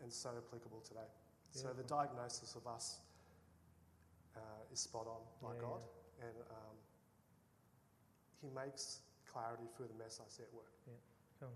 and 0.00 0.12
so 0.12 0.30
applicable 0.38 0.80
today. 0.82 1.08
So 1.50 1.72
the 1.72 1.82
diagnosis 1.84 2.54
of 2.54 2.66
us 2.66 3.00
uh, 4.36 4.40
is 4.72 4.78
spot 4.80 5.06
on 5.06 5.22
by 5.42 5.54
Yeah, 5.54 5.60
God, 5.60 5.82
and 6.20 6.36
um, 6.50 6.76
He 8.40 8.48
makes 8.54 9.00
clarity 9.32 9.64
through 9.76 9.86
the 9.86 10.02
mess 10.02 10.20
I 10.20 10.28
see 10.28 10.42
at 10.42 10.54
work. 10.54 10.66
Cool. 11.40 11.48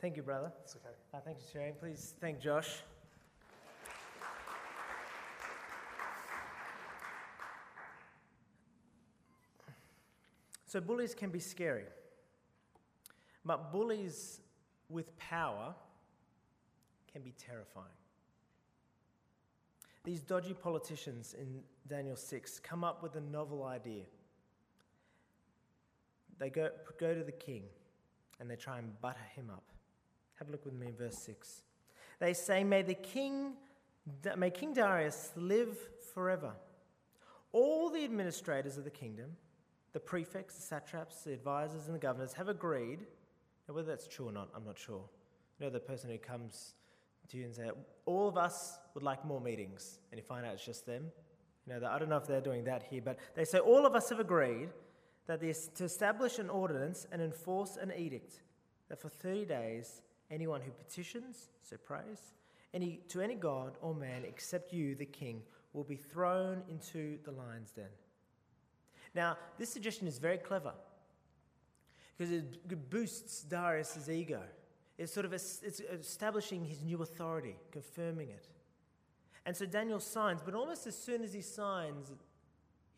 Thank 0.00 0.16
you, 0.16 0.22
brother. 0.22 0.52
It's 0.62 0.76
okay. 0.76 0.94
Uh, 1.14 1.18
thanks 1.24 1.44
for 1.44 1.50
sharing. 1.52 1.74
Please 1.74 2.14
thank 2.20 2.40
Josh. 2.40 2.82
So, 10.66 10.80
bullies 10.80 11.14
can 11.14 11.30
be 11.30 11.38
scary, 11.38 11.86
but 13.44 13.72
bullies 13.72 14.40
with 14.90 15.16
power 15.16 15.74
can 17.10 17.22
be 17.22 17.32
terrifying. 17.38 17.86
These 20.04 20.20
dodgy 20.20 20.54
politicians 20.54 21.34
in 21.38 21.62
Daniel 21.88 22.16
6 22.16 22.60
come 22.60 22.84
up 22.84 23.02
with 23.02 23.16
a 23.16 23.20
novel 23.20 23.64
idea. 23.64 24.04
They 26.38 26.50
go, 26.50 26.70
go 26.98 27.14
to 27.14 27.24
the 27.24 27.32
king 27.32 27.64
and 28.40 28.50
they 28.50 28.56
try 28.56 28.78
and 28.78 29.00
butter 29.00 29.26
him 29.34 29.50
up. 29.50 29.64
Have 30.38 30.48
a 30.48 30.52
look 30.52 30.64
with 30.64 30.74
me 30.74 30.88
in 30.88 30.96
verse 30.96 31.18
6. 31.18 31.62
They 32.20 32.32
say, 32.32 32.64
May 32.64 32.82
the 32.82 32.94
king, 32.94 33.54
may 34.36 34.50
King 34.50 34.72
Darius 34.72 35.32
live 35.36 35.76
forever. 36.14 36.52
All 37.52 37.90
the 37.90 38.04
administrators 38.04 38.78
of 38.78 38.84
the 38.84 38.90
kingdom, 38.90 39.36
the 39.92 40.00
prefects, 40.00 40.56
the 40.56 40.62
satraps, 40.62 41.22
the 41.22 41.32
advisors, 41.32 41.86
and 41.86 41.94
the 41.94 42.00
governors 42.00 42.34
have 42.34 42.48
agreed. 42.48 43.00
Now, 43.66 43.74
whether 43.74 43.88
that's 43.88 44.06
true 44.06 44.28
or 44.28 44.32
not, 44.32 44.48
I'm 44.54 44.64
not 44.64 44.78
sure. 44.78 45.02
You 45.58 45.66
know, 45.66 45.70
the 45.70 45.80
person 45.80 46.10
who 46.10 46.18
comes 46.18 46.74
to 47.28 47.36
you 47.36 47.44
and 47.44 47.54
says, 47.54 47.70
All 48.06 48.28
of 48.28 48.36
us 48.36 48.78
would 48.94 49.02
like 49.02 49.24
more 49.24 49.40
meetings, 49.40 49.98
and 50.10 50.18
you 50.18 50.24
find 50.24 50.46
out 50.46 50.54
it's 50.54 50.64
just 50.64 50.86
them. 50.86 51.06
You 51.66 51.80
know, 51.80 51.88
I 51.88 51.98
don't 51.98 52.08
know 52.08 52.16
if 52.16 52.26
they're 52.26 52.40
doing 52.40 52.64
that 52.64 52.84
here, 52.84 53.02
but 53.04 53.18
they 53.34 53.44
say, 53.44 53.58
All 53.58 53.86
of 53.86 53.94
us 53.94 54.08
have 54.10 54.20
agreed 54.20 54.68
that 55.28 55.40
this, 55.40 55.68
to 55.76 55.84
establish 55.84 56.38
an 56.38 56.50
ordinance 56.50 57.06
and 57.12 57.22
enforce 57.22 57.76
an 57.76 57.92
edict 57.96 58.40
that 58.88 59.00
for 59.00 59.08
30 59.08 59.44
days 59.44 60.00
anyone 60.30 60.60
who 60.60 60.70
petitions, 60.72 61.50
so 61.62 61.76
prays, 61.76 62.32
any, 62.74 63.00
to 63.08 63.20
any 63.20 63.34
god 63.34 63.74
or 63.80 63.94
man 63.94 64.24
except 64.24 64.72
you, 64.72 64.94
the 64.94 65.06
king, 65.06 65.42
will 65.72 65.84
be 65.84 65.96
thrown 65.96 66.62
into 66.68 67.18
the 67.24 67.30
lion's 67.30 67.70
den. 67.70 67.84
Now, 69.14 69.36
this 69.58 69.70
suggestion 69.70 70.06
is 70.08 70.18
very 70.18 70.38
clever 70.38 70.72
because 72.16 72.32
it 72.32 72.90
boosts 72.90 73.42
Darius' 73.42 74.08
ego. 74.08 74.42
It's 74.96 75.12
sort 75.12 75.26
of 75.26 75.32
it's 75.32 75.62
establishing 75.62 76.64
his 76.64 76.82
new 76.82 77.02
authority, 77.02 77.54
confirming 77.70 78.30
it. 78.30 78.48
And 79.46 79.56
so 79.56 79.66
Daniel 79.66 80.00
signs, 80.00 80.40
but 80.42 80.54
almost 80.54 80.86
as 80.86 80.96
soon 80.96 81.22
as 81.22 81.32
he 81.32 81.42
signs, 81.42 82.12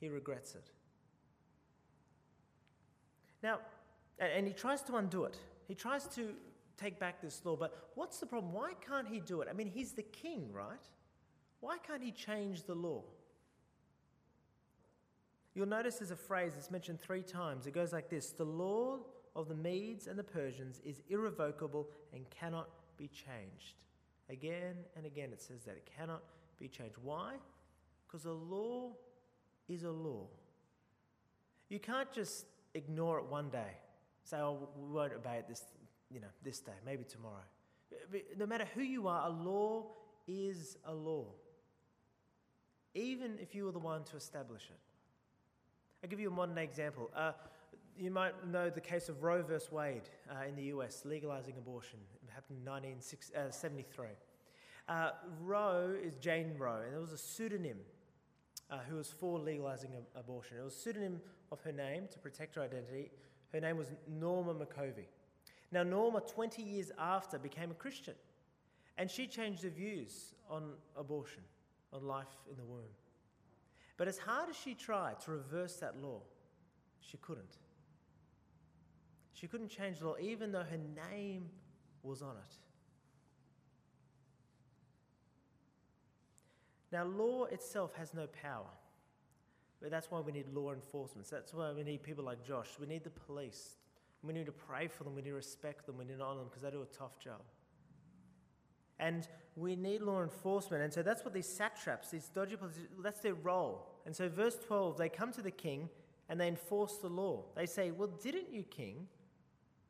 he 0.00 0.08
regrets 0.08 0.54
it. 0.54 0.70
Now, 3.42 3.60
and 4.18 4.46
he 4.46 4.52
tries 4.52 4.82
to 4.82 4.96
undo 4.96 5.24
it. 5.24 5.36
He 5.66 5.74
tries 5.74 6.06
to 6.08 6.34
take 6.76 6.98
back 6.98 7.20
this 7.20 7.44
law, 7.44 7.56
but 7.56 7.90
what's 7.94 8.18
the 8.18 8.26
problem? 8.26 8.52
Why 8.52 8.72
can't 8.86 9.08
he 9.08 9.20
do 9.20 9.40
it? 9.40 9.48
I 9.50 9.52
mean, 9.52 9.68
he's 9.68 9.92
the 9.92 10.02
king, 10.02 10.50
right? 10.52 10.86
Why 11.60 11.78
can't 11.78 12.02
he 12.02 12.10
change 12.10 12.64
the 12.64 12.74
law? 12.74 13.02
You'll 15.54 15.66
notice 15.66 15.96
there's 15.96 16.10
a 16.10 16.16
phrase 16.16 16.54
that's 16.54 16.70
mentioned 16.70 17.00
three 17.00 17.22
times. 17.22 17.66
It 17.66 17.72
goes 17.74 17.92
like 17.92 18.08
this 18.08 18.30
The 18.30 18.44
law 18.44 18.98
of 19.36 19.48
the 19.48 19.54
Medes 19.54 20.06
and 20.06 20.18
the 20.18 20.24
Persians 20.24 20.80
is 20.84 21.02
irrevocable 21.08 21.88
and 22.12 22.28
cannot 22.30 22.68
be 22.96 23.08
changed. 23.08 23.82
Again 24.28 24.76
and 24.96 25.06
again 25.06 25.30
it 25.32 25.42
says 25.42 25.64
that 25.64 25.72
it 25.72 25.90
cannot 25.96 26.22
be 26.58 26.68
changed. 26.68 26.96
Why? 27.02 27.34
Because 28.06 28.24
a 28.26 28.32
law 28.32 28.92
is 29.68 29.82
a 29.82 29.90
law. 29.90 30.26
You 31.68 31.78
can't 31.78 32.12
just 32.12 32.46
ignore 32.74 33.18
it 33.18 33.26
one 33.26 33.50
day. 33.50 33.72
Say, 34.24 34.38
oh, 34.38 34.68
we 34.76 34.92
won't 34.92 35.12
obey 35.12 35.38
it 35.38 35.48
this, 35.48 35.62
you 36.10 36.20
know, 36.20 36.28
this 36.42 36.60
day, 36.60 36.72
maybe 36.84 37.04
tomorrow. 37.04 37.42
No 38.38 38.46
matter 38.46 38.66
who 38.74 38.82
you 38.82 39.08
are, 39.08 39.26
a 39.26 39.30
law 39.30 39.86
is 40.26 40.76
a 40.84 40.94
law. 40.94 41.26
Even 42.94 43.38
if 43.40 43.54
you 43.54 43.64
were 43.64 43.72
the 43.72 43.78
one 43.78 44.04
to 44.04 44.16
establish 44.16 44.64
it. 44.70 44.78
I'll 46.02 46.10
give 46.10 46.20
you 46.20 46.28
a 46.28 46.34
modern 46.34 46.54
day 46.54 46.64
example. 46.64 47.10
Uh, 47.14 47.32
you 47.96 48.10
might 48.10 48.32
know 48.46 48.70
the 48.70 48.80
case 48.80 49.08
of 49.08 49.22
Roe 49.22 49.42
versus 49.42 49.70
Wade 49.70 50.08
uh, 50.30 50.46
in 50.48 50.56
the 50.56 50.64
US, 50.74 51.02
legalizing 51.04 51.54
abortion. 51.58 51.98
It 52.22 52.30
happened 52.32 52.60
in 52.64 52.72
1973. 52.72 54.06
Uh, 54.06 54.92
uh, 54.92 55.10
Roe 55.42 55.94
is 56.02 56.16
Jane 56.16 56.54
Roe, 56.58 56.80
and 56.82 56.92
there 56.92 57.00
was 57.00 57.12
a 57.12 57.18
pseudonym 57.18 57.78
uh, 58.70 58.78
who 58.88 58.96
was 58.96 59.10
for 59.10 59.38
legalizing 59.38 59.90
abortion. 60.16 60.56
It 60.58 60.64
was 60.64 60.74
a 60.74 60.78
pseudonym 60.78 61.20
of 61.52 61.60
her 61.62 61.72
name 61.72 62.08
to 62.12 62.18
protect 62.18 62.54
her 62.54 62.62
identity. 62.62 63.10
Her 63.52 63.60
name 63.60 63.76
was 63.76 63.90
Norma 64.08 64.54
McCorvey. 64.54 65.06
Now, 65.72 65.82
Norma, 65.82 66.20
20 66.20 66.62
years 66.62 66.90
after, 66.98 67.38
became 67.38 67.70
a 67.70 67.74
Christian, 67.74 68.14
and 68.98 69.10
she 69.10 69.26
changed 69.26 69.62
her 69.62 69.70
views 69.70 70.34
on 70.48 70.72
abortion, 70.96 71.42
on 71.92 72.04
life 72.06 72.26
in 72.50 72.56
the 72.56 72.64
womb. 72.64 72.82
But 73.96 74.08
as 74.08 74.18
hard 74.18 74.48
as 74.48 74.56
she 74.56 74.74
tried 74.74 75.20
to 75.20 75.30
reverse 75.30 75.76
that 75.76 76.00
law, 76.02 76.22
she 77.00 77.18
couldn't. 77.18 77.58
She 79.32 79.46
couldn't 79.46 79.68
change 79.68 79.98
the 80.00 80.06
law, 80.06 80.16
even 80.20 80.52
though 80.52 80.64
her 80.64 80.78
name 81.12 81.50
was 82.02 82.22
on 82.22 82.36
it. 82.36 82.56
Now, 86.92 87.04
law 87.04 87.44
itself 87.44 87.94
has 87.94 88.12
no 88.12 88.26
power. 88.26 88.66
But 89.80 89.90
that's 89.90 90.10
why 90.10 90.20
we 90.20 90.32
need 90.32 90.46
law 90.52 90.72
enforcement. 90.72 91.28
That's 91.30 91.54
why 91.54 91.72
we 91.72 91.82
need 91.82 92.02
people 92.02 92.24
like 92.24 92.44
Josh. 92.44 92.68
We 92.78 92.86
need 92.86 93.04
the 93.04 93.10
police. 93.10 93.76
We 94.22 94.34
need 94.34 94.46
to 94.46 94.52
pray 94.52 94.88
for 94.88 95.04
them. 95.04 95.14
We 95.14 95.22
need 95.22 95.30
to 95.30 95.36
respect 95.36 95.86
them. 95.86 95.96
We 95.96 96.04
need 96.04 96.18
to 96.18 96.24
honor 96.24 96.40
them 96.40 96.48
because 96.48 96.62
they 96.62 96.70
do 96.70 96.82
a 96.82 96.96
tough 96.96 97.18
job. 97.18 97.40
And 98.98 99.26
we 99.56 99.76
need 99.76 100.02
law 100.02 100.22
enforcement. 100.22 100.82
And 100.82 100.92
so 100.92 101.02
that's 101.02 101.24
what 101.24 101.32
these 101.32 101.48
satraps, 101.48 102.10
these 102.10 102.28
dodgy 102.28 102.56
policies, 102.56 102.86
that's 103.02 103.20
their 103.20 103.34
role. 103.34 103.86
And 104.04 104.14
so, 104.14 104.28
verse 104.28 104.56
12, 104.66 104.98
they 104.98 105.08
come 105.08 105.32
to 105.32 105.42
the 105.42 105.50
king 105.50 105.88
and 106.28 106.38
they 106.38 106.48
enforce 106.48 106.98
the 106.98 107.08
law. 107.08 107.44
They 107.56 107.66
say, 107.66 107.90
Well, 107.90 108.08
didn't 108.22 108.52
you, 108.52 108.62
king, 108.64 109.08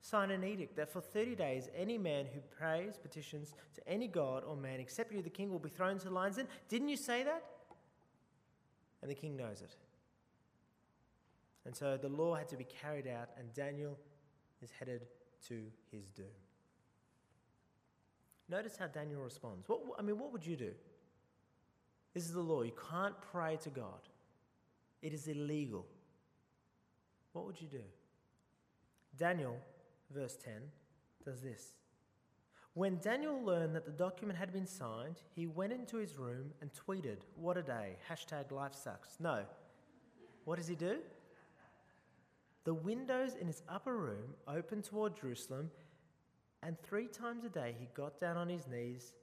sign 0.00 0.30
an 0.30 0.44
edict 0.44 0.76
that 0.76 0.92
for 0.92 1.00
30 1.00 1.34
days 1.34 1.68
any 1.76 1.98
man 1.98 2.26
who 2.32 2.40
prays, 2.40 2.96
petitions 2.96 3.54
to 3.74 3.88
any 3.88 4.06
god 4.06 4.44
or 4.44 4.56
man 4.56 4.78
except 4.80 5.12
you, 5.12 5.22
the 5.22 5.30
king, 5.30 5.50
will 5.50 5.58
be 5.58 5.68
thrown 5.68 5.92
into 5.92 6.06
the 6.06 6.14
lions? 6.14 6.38
Didn't 6.68 6.88
you 6.88 6.96
say 6.96 7.24
that? 7.24 7.42
And 9.02 9.10
the 9.10 9.14
king 9.14 9.36
knows 9.36 9.62
it. 9.62 9.74
And 11.64 11.74
so 11.74 11.96
the 11.96 12.08
law 12.08 12.34
had 12.34 12.48
to 12.48 12.56
be 12.56 12.64
carried 12.64 13.06
out, 13.06 13.28
and 13.38 13.52
Daniel 13.54 13.98
is 14.62 14.70
headed 14.78 15.06
to 15.48 15.62
his 15.90 16.10
doom. 16.10 16.26
Notice 18.48 18.76
how 18.76 18.86
Daniel 18.86 19.22
responds. 19.22 19.68
What, 19.68 19.80
I 19.98 20.02
mean, 20.02 20.18
what 20.18 20.32
would 20.32 20.44
you 20.44 20.56
do? 20.56 20.72
This 22.14 22.24
is 22.24 22.32
the 22.32 22.40
law. 22.40 22.62
You 22.62 22.72
can't 22.90 23.14
pray 23.30 23.56
to 23.62 23.70
God, 23.70 24.08
it 25.02 25.12
is 25.12 25.28
illegal. 25.28 25.86
What 27.32 27.46
would 27.46 27.60
you 27.60 27.68
do? 27.68 27.82
Daniel, 29.16 29.56
verse 30.12 30.36
10, 30.42 30.54
does 31.24 31.40
this. 31.40 31.74
When 32.74 32.98
Daniel 32.98 33.42
learned 33.42 33.74
that 33.74 33.84
the 33.84 33.90
document 33.90 34.38
had 34.38 34.52
been 34.52 34.66
signed, 34.66 35.22
he 35.34 35.46
went 35.46 35.72
into 35.72 35.96
his 35.96 36.16
room 36.16 36.52
and 36.60 36.70
tweeted, 36.72 37.18
What 37.34 37.56
a 37.56 37.62
day! 37.62 37.96
Hashtag 38.08 38.52
life 38.52 38.74
sucks. 38.74 39.16
No. 39.18 39.42
What 40.44 40.56
does 40.56 40.68
he 40.68 40.76
do? 40.76 40.98
The 42.64 42.74
windows 42.74 43.34
in 43.34 43.46
his 43.46 43.62
upper 43.68 43.96
room 43.96 44.34
opened 44.46 44.84
toward 44.84 45.16
Jerusalem, 45.16 45.70
and 46.62 46.78
three 46.78 47.08
times 47.08 47.44
a 47.44 47.48
day 47.48 47.74
he 47.78 47.88
got 47.94 48.20
down 48.20 48.36
on 48.36 48.48
his 48.48 48.68
knees, 48.68 49.14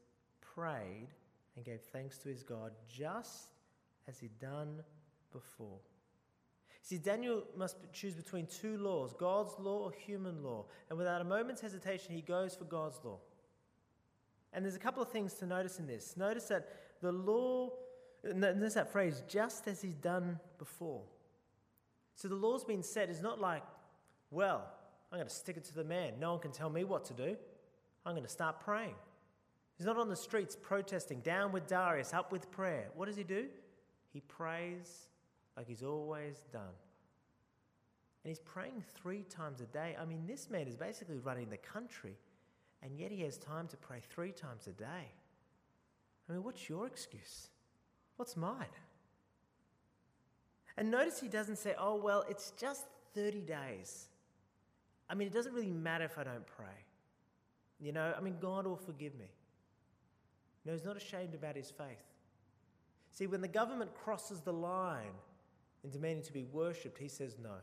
prayed, 0.42 1.08
and 1.56 1.64
gave 1.64 1.82
thanks 1.82 2.18
to 2.20 2.30
his 2.30 2.44
God, 2.44 2.72
just 2.90 3.54
as 4.08 4.20
he'd 4.20 4.40
done 4.40 4.84
before. 5.32 5.80
See, 6.82 6.98
Daniel 6.98 7.44
must 7.56 7.78
choose 7.94 8.16
between 8.16 8.46
two 8.48 8.78
laws 8.78 9.14
God's 9.14 9.54
law 9.60 9.80
or 9.80 9.92
human 9.92 10.42
law. 10.42 10.66
And 10.90 10.98
without 10.98 11.22
a 11.22 11.26
moment's 11.26 11.62
hesitation, 11.62 12.16
he 12.16 12.22
goes 12.22 12.56
for 12.56 12.64
God's 12.64 13.00
law. 13.04 13.20
And 14.58 14.66
there's 14.66 14.76
a 14.76 14.80
couple 14.80 15.04
of 15.04 15.12
things 15.12 15.36
to 15.36 15.46
notice 15.46 15.78
in 15.78 15.86
this. 15.86 16.18
Notice 16.18 16.46
that 16.46 16.68
the 17.00 17.12
law, 17.12 17.70
there's 18.24 18.74
that 18.74 18.92
phrase, 18.92 19.22
just 19.28 19.68
as 19.68 19.84
he's 19.84 19.94
done 19.94 20.40
before. 20.58 21.04
So 22.16 22.28
the 22.28 22.34
law's 22.34 22.64
been 22.64 22.82
set 22.82 23.12
is 23.12 23.22
not 23.22 23.40
like, 23.40 23.62
well, 24.32 24.68
I'm 25.12 25.20
going 25.20 25.30
to 25.30 25.34
stick 25.34 25.58
it 25.58 25.64
to 25.66 25.76
the 25.76 25.84
man. 25.84 26.14
No 26.20 26.32
one 26.32 26.40
can 26.40 26.52
tell 26.52 26.72
me 26.72 26.84
what 26.86 27.06
to 27.06 27.14
do. 27.14 27.38
I'm 28.04 28.14
going 28.14 28.24
to 28.24 28.30
start 28.30 28.60
praying. 28.60 28.96
He's 29.78 29.86
not 29.86 29.96
on 29.96 30.10
the 30.10 30.16
streets 30.16 30.58
protesting, 30.60 31.20
down 31.20 31.52
with 31.52 31.68
Darius, 31.68 32.12
up 32.12 32.32
with 32.32 32.50
prayer. 32.50 32.88
What 32.96 33.06
does 33.06 33.16
he 33.16 33.24
do? 33.24 33.46
He 34.12 34.22
prays 34.22 35.08
like 35.56 35.68
he's 35.68 35.84
always 35.84 36.46
done. 36.52 36.64
And 38.24 38.30
he's 38.32 38.40
praying 38.40 38.84
three 38.96 39.22
times 39.30 39.62
a 39.62 39.68
day. 39.68 39.96
I 40.02 40.06
mean, 40.06 40.26
this 40.26 40.50
man 40.50 40.68
is 40.68 40.76
basically 40.76 41.20
running 41.20 41.52
the 41.52 41.58
country, 41.58 42.18
and 42.82 42.98
yet 42.98 43.12
he 43.12 43.22
has 43.22 43.38
time 43.38 43.68
to 43.70 43.78
pray 43.78 44.02
three 44.10 44.32
times 44.32 44.68
a 44.68 44.72
day. 44.72 45.12
I 46.30 46.34
mean, 46.34 46.44
what's 46.44 46.70
your 46.70 46.88
excuse? 46.88 47.50
What's 48.18 48.36
mine? 48.36 48.66
And 50.78 50.92
notice 50.92 51.20
he 51.20 51.28
doesn't 51.28 51.58
say, 51.58 51.74
oh, 51.78 51.96
well, 51.96 52.24
it's 52.30 52.52
just 52.52 52.86
30 53.16 53.42
days. 53.42 54.10
I 55.10 55.16
mean, 55.16 55.28
it 55.28 55.34
doesn't 55.34 55.54
really 55.54 55.72
matter 55.72 56.06
if 56.06 56.18
I 56.18 56.24
don't 56.24 56.46
pray. 56.46 56.66
You 57.80 57.92
know, 57.92 58.14
I 58.16 58.22
mean, 58.22 58.36
God 58.40 58.68
will 58.68 58.78
forgive 58.78 59.18
me. 59.18 59.32
No, 60.66 60.74
he's 60.74 60.86
not 60.86 60.98
ashamed 60.98 61.34
about 61.34 61.56
his 61.56 61.72
faith. 61.72 62.04
See, 63.12 63.26
when 63.26 63.42
the 63.42 63.48
government 63.48 63.92
crosses 63.96 64.42
the 64.42 64.54
line 64.54 65.16
in 65.84 65.90
demanding 65.90 66.26
to 66.26 66.34
be 66.34 66.44
worshipped, 66.44 66.98
he 66.98 67.08
says 67.08 67.38
no. 67.42 67.56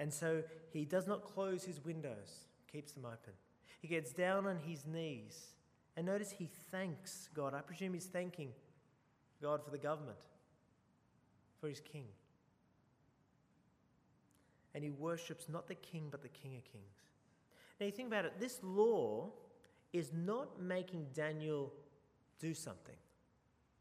And 0.00 0.12
so 0.12 0.42
he 0.70 0.84
does 0.84 1.06
not 1.06 1.24
close 1.24 1.64
his 1.64 1.84
windows, 1.84 2.46
keeps 2.70 2.92
them 2.92 3.04
open. 3.04 3.32
He 3.80 3.88
gets 3.88 4.12
down 4.12 4.46
on 4.46 4.58
his 4.58 4.86
knees. 4.86 5.48
And 5.96 6.06
notice 6.06 6.30
he 6.30 6.48
thanks 6.70 7.28
God. 7.34 7.54
I 7.54 7.60
presume 7.60 7.94
he's 7.94 8.06
thanking 8.06 8.50
God 9.42 9.64
for 9.64 9.70
the 9.70 9.78
government, 9.78 10.18
for 11.60 11.68
his 11.68 11.80
king. 11.80 12.04
And 14.74 14.84
he 14.84 14.90
worships 14.90 15.48
not 15.48 15.66
the 15.66 15.74
king, 15.74 16.08
but 16.10 16.22
the 16.22 16.28
king 16.28 16.56
of 16.56 16.64
kings. 16.64 17.02
Now, 17.80 17.86
you 17.86 17.92
think 17.92 18.08
about 18.08 18.24
it 18.24 18.38
this 18.38 18.60
law 18.62 19.30
is 19.92 20.12
not 20.12 20.60
making 20.60 21.06
Daniel 21.14 21.72
do 22.38 22.54
something. 22.54 22.94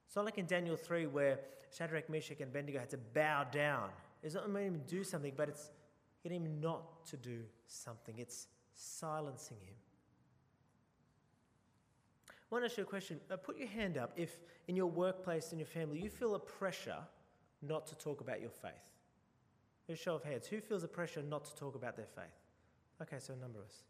It's 0.08 0.16
not 0.16 0.26
like 0.26 0.38
in 0.38 0.46
Daniel 0.46 0.76
3 0.76 1.08
where 1.08 1.40
Shadrach, 1.76 2.10
Meshach, 2.10 2.40
and 2.40 2.50
Abednego 2.50 2.80
had 2.80 2.90
to 2.92 2.98
bow 2.98 3.46
down. 3.52 3.90
It's 4.24 4.36
not 4.36 4.50
making 4.50 4.74
him 4.74 4.82
do 4.88 5.04
something, 5.04 5.34
but 5.36 5.50
it's 5.50 5.70
getting 6.28 6.46
him 6.46 6.60
not 6.60 7.06
to 7.06 7.16
do 7.16 7.40
something. 7.68 8.16
It's 8.18 8.48
silencing 8.76 9.56
him. 9.66 9.76
I 12.28 12.34
want 12.52 12.66
to 12.66 12.70
ask 12.70 12.78
you 12.78 12.84
a 12.84 12.88
question. 12.88 13.22
Uh, 13.32 13.38
put 13.38 13.58
your 13.58 13.70
hand 13.70 13.98
up 13.98 14.12
if 14.18 14.38
in 14.68 14.76
your 14.76 14.88
workplace, 14.88 15.54
in 15.54 15.60
your 15.60 15.68
family, 15.68 16.00
you 16.00 16.10
feel 16.10 16.36
a 16.36 16.40
pressure 16.40 16.98
not 17.62 17.88
to 17.88 17.98
talk 17.98 18.20
about 18.20 18.42
your 18.42 18.50
faith. 18.50 18.74
A 19.90 19.96
show 19.96 20.16
of 20.16 20.24
hands. 20.24 20.48
Who 20.48 20.60
feels 20.60 20.84
a 20.84 20.88
pressure 20.90 21.24
not 21.24 21.46
to 21.46 21.56
talk 21.56 21.76
about 21.76 21.96
their 21.96 22.08
faith? 22.14 22.26
Okay, 23.02 23.20
so 23.20 23.34
a 23.34 23.38
number 23.38 23.60
of 23.60 23.66
us. 23.66 23.84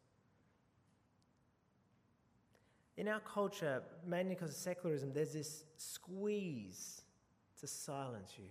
In 2.98 3.08
our 3.08 3.20
culture, 3.22 3.82
mainly 4.06 4.36
because 4.36 4.52
of 4.52 4.58
secularism, 4.58 5.12
there's 5.12 5.34
this 5.34 5.64
squeeze 5.78 7.02
to 7.60 7.66
silence 7.66 8.34
you. 8.38 8.46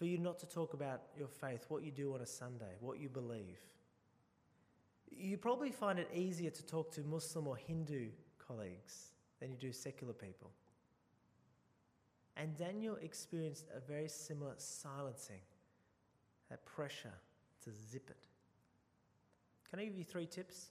For 0.00 0.06
you 0.06 0.16
not 0.16 0.38
to 0.38 0.46
talk 0.46 0.72
about 0.72 1.02
your 1.14 1.28
faith, 1.28 1.66
what 1.68 1.84
you 1.84 1.90
do 1.90 2.14
on 2.14 2.22
a 2.22 2.26
Sunday, 2.26 2.74
what 2.80 2.98
you 2.98 3.10
believe. 3.10 3.60
You 5.10 5.36
probably 5.36 5.70
find 5.70 5.98
it 5.98 6.08
easier 6.14 6.48
to 6.48 6.64
talk 6.64 6.90
to 6.92 7.02
Muslim 7.02 7.46
or 7.46 7.54
Hindu 7.54 8.08
colleagues 8.38 9.10
than 9.40 9.50
you 9.50 9.58
do 9.58 9.72
secular 9.72 10.14
people. 10.14 10.52
And 12.38 12.56
Daniel 12.56 12.96
experienced 13.02 13.66
a 13.76 13.78
very 13.78 14.08
similar 14.08 14.54
silencing, 14.56 15.42
that 16.48 16.64
pressure 16.64 17.12
to 17.64 17.70
zip 17.70 18.08
it. 18.08 18.26
Can 19.68 19.80
I 19.80 19.84
give 19.84 19.98
you 19.98 20.04
three 20.04 20.24
tips? 20.24 20.70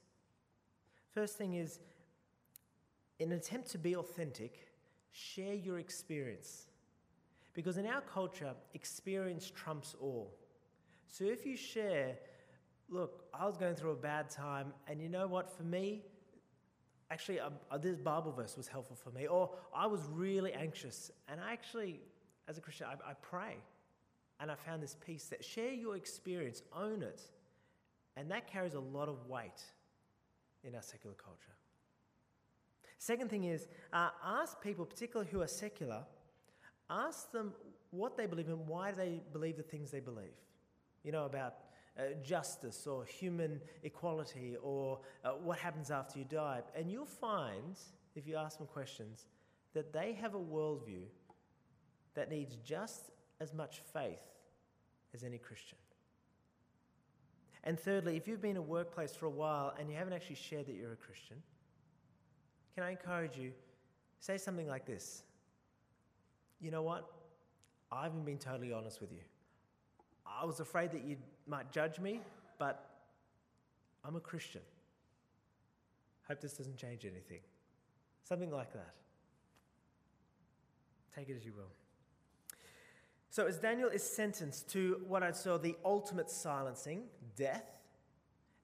First 1.13 1.37
thing 1.37 1.53
is, 1.53 1.77
in 3.19 3.31
an 3.31 3.37
attempt 3.37 3.69
to 3.69 3.77
be 3.77 3.95
authentic, 3.95 4.69
share 5.11 5.53
your 5.53 5.77
experience. 5.77 6.68
Because 7.60 7.76
in 7.76 7.86
our 7.88 8.00
culture, 8.00 8.54
experience 8.74 9.52
trumps 9.54 9.93
all. 10.00 10.34
So 11.10 11.26
if 11.26 11.45
you 11.45 11.58
share, 11.58 12.15
look, 12.88 13.26
I 13.34 13.45
was 13.45 13.58
going 13.58 13.76
through 13.76 13.91
a 13.91 13.98
bad 13.98 14.30
time, 14.30 14.72
and 14.88 15.02
you 15.02 15.10
know 15.10 15.28
what, 15.28 15.52
for 15.58 15.63
me, 15.63 16.04
actually, 17.12 17.41
uh, 17.41 17.50
uh, 17.69 17.78
this 17.78 17.98
Bible 17.98 18.32
verse 18.32 18.56
was 18.56 18.69
helpful 18.69 18.95
for 18.95 19.12
me, 19.12 19.28
or 19.28 19.50
I 19.76 19.88
was 19.88 20.00
really 20.10 20.54
anxious, 20.54 21.12
and 21.28 21.41
I 21.41 21.52
actually, 21.52 22.00
as 22.48 22.58
a 22.58 22.62
Christian, 22.62 22.88
I, 22.88 23.10
I 23.10 23.13
pray, 23.22 23.58
and 24.39 24.50
I 24.50 24.56
found 24.56 24.82
this 24.82 24.95
peace 25.06 25.26
that 25.26 25.43
share 25.43 25.74
your 25.74 25.98
experience, 25.98 26.63
own 26.74 27.04
it, 27.04 27.22
and 28.15 28.32
that 28.32 28.48
carries 28.48 28.76
a 28.76 28.80
lot 28.80 29.10
of 29.10 29.28
weight 29.28 29.62
in 30.63 30.76
our 30.76 30.82
secular 30.82 31.17
culture. 31.22 31.58
Second 33.00 33.30
thing 33.30 33.43
is, 33.43 33.67
uh, 33.91 34.12
ask 34.24 34.62
people, 34.62 34.86
particularly 34.86 35.30
who 35.30 35.41
are 35.41 35.48
secular, 35.48 36.06
ask 36.89 37.32
them 37.32 37.54
what 37.91 38.17
they 38.17 38.25
believe 38.25 38.47
and 38.47 38.67
why 38.67 38.91
do 38.91 38.97
they 38.97 39.21
believe 39.34 39.58
the 39.58 39.63
things 39.63 39.91
they 39.91 39.99
believe. 39.99 40.36
You 41.04 41.12
know, 41.12 41.25
about 41.25 41.56
uh, 41.97 42.04
justice 42.23 42.88
or 42.88 43.06
human 43.06 43.60
equality 43.84 44.58
or 44.62 44.99
uh, 45.23 45.32
what 45.32 45.58
happens 45.58 45.91
after 45.91 46.19
you 46.19 46.25
die. 46.25 46.62
And 46.75 46.91
you'll 46.91 47.06
find, 47.06 47.78
if 48.15 48.28
you 48.28 48.36
ask 48.36 48.58
them 48.58 48.67
questions, 48.67 49.25
that 49.73 49.93
they 49.93 50.13
have 50.13 50.36
a 50.36 50.39
worldview 50.39 51.06
that 52.15 52.30
needs 52.30 52.58
just 52.63 53.12
as 53.39 53.54
much 53.54 53.82
faith 53.93 54.19
as 55.13 55.23
any 55.23 55.38
Christian. 55.38 55.78
And 57.63 57.80
thirdly, 57.80 58.15
if 58.17 58.28
you've 58.28 58.41
been 58.41 58.52
in 58.52 58.58
a 58.58 58.62
workplace 58.62 59.13
for 59.13 59.25
a 59.25 59.32
while 59.32 59.73
and 59.80 59.89
you 59.89 59.95
haven't 59.95 60.13
actually 60.13 60.36
shared 60.36 60.65
that 60.67 60.75
you're 60.75 60.93
a 60.93 60.97
Christian, 60.97 61.38
can 62.75 62.84
I 62.84 62.91
encourage 62.91 63.38
you? 63.38 63.52
Say 64.19 64.38
something 64.38 64.67
like 64.67 64.86
this 64.86 65.23
You 66.60 66.72
know 66.72 66.82
what? 66.82 67.10
I 67.91 68.04
haven't 68.04 68.26
been 68.26 68.38
totally 68.38 68.72
honest 68.72 69.02
with 69.02 69.12
you. 69.12 69.22
I 70.26 70.45
was 70.45 70.60
afraid 70.60 70.91
that 70.91 71.04
you 71.04 71.17
might 71.48 71.72
judge 71.72 72.00
me, 72.00 72.22
but 72.58 72.88
I'm 74.06 74.15
a 74.15 74.19
Christian. 74.19 74.62
Hope 76.28 76.41
this 76.41 76.54
doesn't 76.54 76.78
change 76.78 77.06
anything. 77.06 77.39
Something 78.24 78.52
like 78.52 78.72
that. 78.74 78.93
Take 81.15 81.30
it 81.30 81.36
as 81.36 81.45
you 81.45 81.54
will. 81.54 81.72
So, 83.32 83.45
as 83.45 83.58
Daniel 83.58 83.89
is 83.89 84.04
sentenced 84.04 84.69
to 84.72 85.02
what 85.08 85.24
I 85.24 85.32
saw 85.32 85.58
the 85.58 85.76
ultimate 85.86 86.30
silencing, 86.30 87.04
death, 87.36 87.65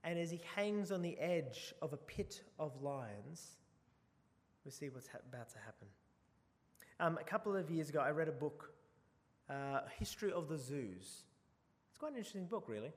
and 0.03 0.19
as 0.19 0.31
he 0.31 0.41
hangs 0.55 0.91
on 0.91 1.01
the 1.01 1.17
edge 1.19 1.73
of 1.81 1.93
a 1.93 1.97
pit 1.97 2.41
of 2.59 2.81
lions, 2.81 3.57
we 4.63 4.71
see 4.71 4.89
what's 4.89 5.07
ha- 5.07 5.19
about 5.31 5.49
to 5.49 5.57
happen. 5.59 5.87
Um, 6.99 7.17
a 7.19 7.23
couple 7.23 7.55
of 7.55 7.69
years 7.69 7.89
ago, 7.89 7.99
I 7.99 8.11
read 8.11 8.27
a 8.27 8.31
book, 8.31 8.71
uh, 9.49 9.81
History 9.99 10.31
of 10.31 10.47
the 10.47 10.57
Zoos. 10.57 11.23
It's 11.89 11.97
quite 11.99 12.13
an 12.13 12.17
interesting 12.17 12.45
book, 12.45 12.65
really. 12.67 12.91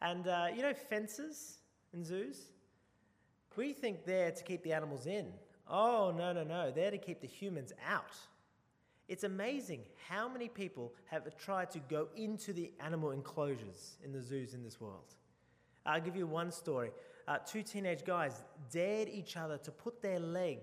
And 0.00 0.26
uh, 0.26 0.46
you 0.54 0.62
know, 0.62 0.74
fences 0.74 1.58
in 1.94 2.04
zoos? 2.04 2.50
We 3.56 3.72
think 3.72 4.04
they're 4.04 4.32
to 4.32 4.44
keep 4.44 4.62
the 4.64 4.72
animals 4.72 5.06
in. 5.06 5.26
Oh, 5.70 6.12
no, 6.16 6.32
no, 6.32 6.42
no. 6.42 6.70
They're 6.70 6.90
to 6.90 6.98
keep 6.98 7.20
the 7.20 7.26
humans 7.26 7.72
out. 7.88 8.16
It's 9.06 9.24
amazing 9.24 9.82
how 10.08 10.28
many 10.28 10.48
people 10.48 10.92
have 11.06 11.36
tried 11.36 11.70
to 11.70 11.78
go 11.78 12.08
into 12.16 12.52
the 12.52 12.72
animal 12.80 13.12
enclosures 13.12 13.96
in 14.02 14.12
the 14.12 14.20
zoos 14.20 14.54
in 14.54 14.62
this 14.64 14.80
world. 14.80 15.14
I'll 15.86 16.00
give 16.00 16.16
you 16.16 16.26
one 16.26 16.50
story. 16.50 16.90
Uh, 17.28 17.38
two 17.38 17.62
teenage 17.62 18.04
guys 18.04 18.44
dared 18.72 19.08
each 19.08 19.36
other 19.36 19.58
to 19.58 19.70
put 19.70 20.02
their 20.02 20.18
leg 20.18 20.58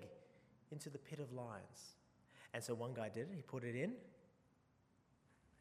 into 0.72 0.90
the 0.90 0.98
pit 0.98 1.20
of 1.20 1.32
lions. 1.32 1.96
And 2.54 2.64
so 2.64 2.74
one 2.74 2.94
guy 2.94 3.10
did 3.10 3.30
it, 3.30 3.36
he 3.36 3.42
put 3.42 3.64
it 3.64 3.76
in, 3.76 3.92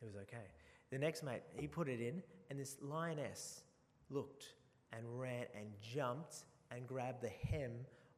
it 0.00 0.04
was 0.04 0.16
okay. 0.16 0.48
The 0.90 0.98
next 0.98 1.22
mate, 1.22 1.42
he 1.56 1.66
put 1.66 1.88
it 1.88 2.00
in, 2.00 2.22
and 2.50 2.58
this 2.58 2.76
lioness 2.82 3.62
looked 4.10 4.54
and 4.92 5.02
ran 5.20 5.44
and 5.56 5.68
jumped 5.80 6.44
and 6.70 6.86
grabbed 6.86 7.22
the 7.22 7.30
hem 7.48 7.72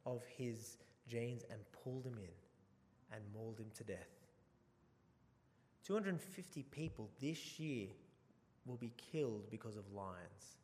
of 0.05 0.23
his 0.37 0.77
jeans 1.07 1.43
and 1.51 1.59
pulled 1.83 2.05
him 2.05 2.17
in 2.17 3.15
and 3.15 3.21
mauled 3.33 3.59
him 3.59 3.69
to 3.77 3.83
death. 3.83 4.09
250 5.85 6.63
people 6.63 7.09
this 7.21 7.59
year 7.59 7.87
will 8.65 8.77
be 8.77 8.91
killed 9.11 9.49
because 9.51 9.75
of 9.75 9.83
lions. 9.93 10.57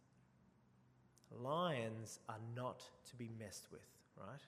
Lions 1.31 2.19
are 2.27 2.39
not 2.55 2.83
to 3.09 3.15
be 3.15 3.29
messed 3.37 3.67
with, 3.71 3.85
right? 4.17 4.39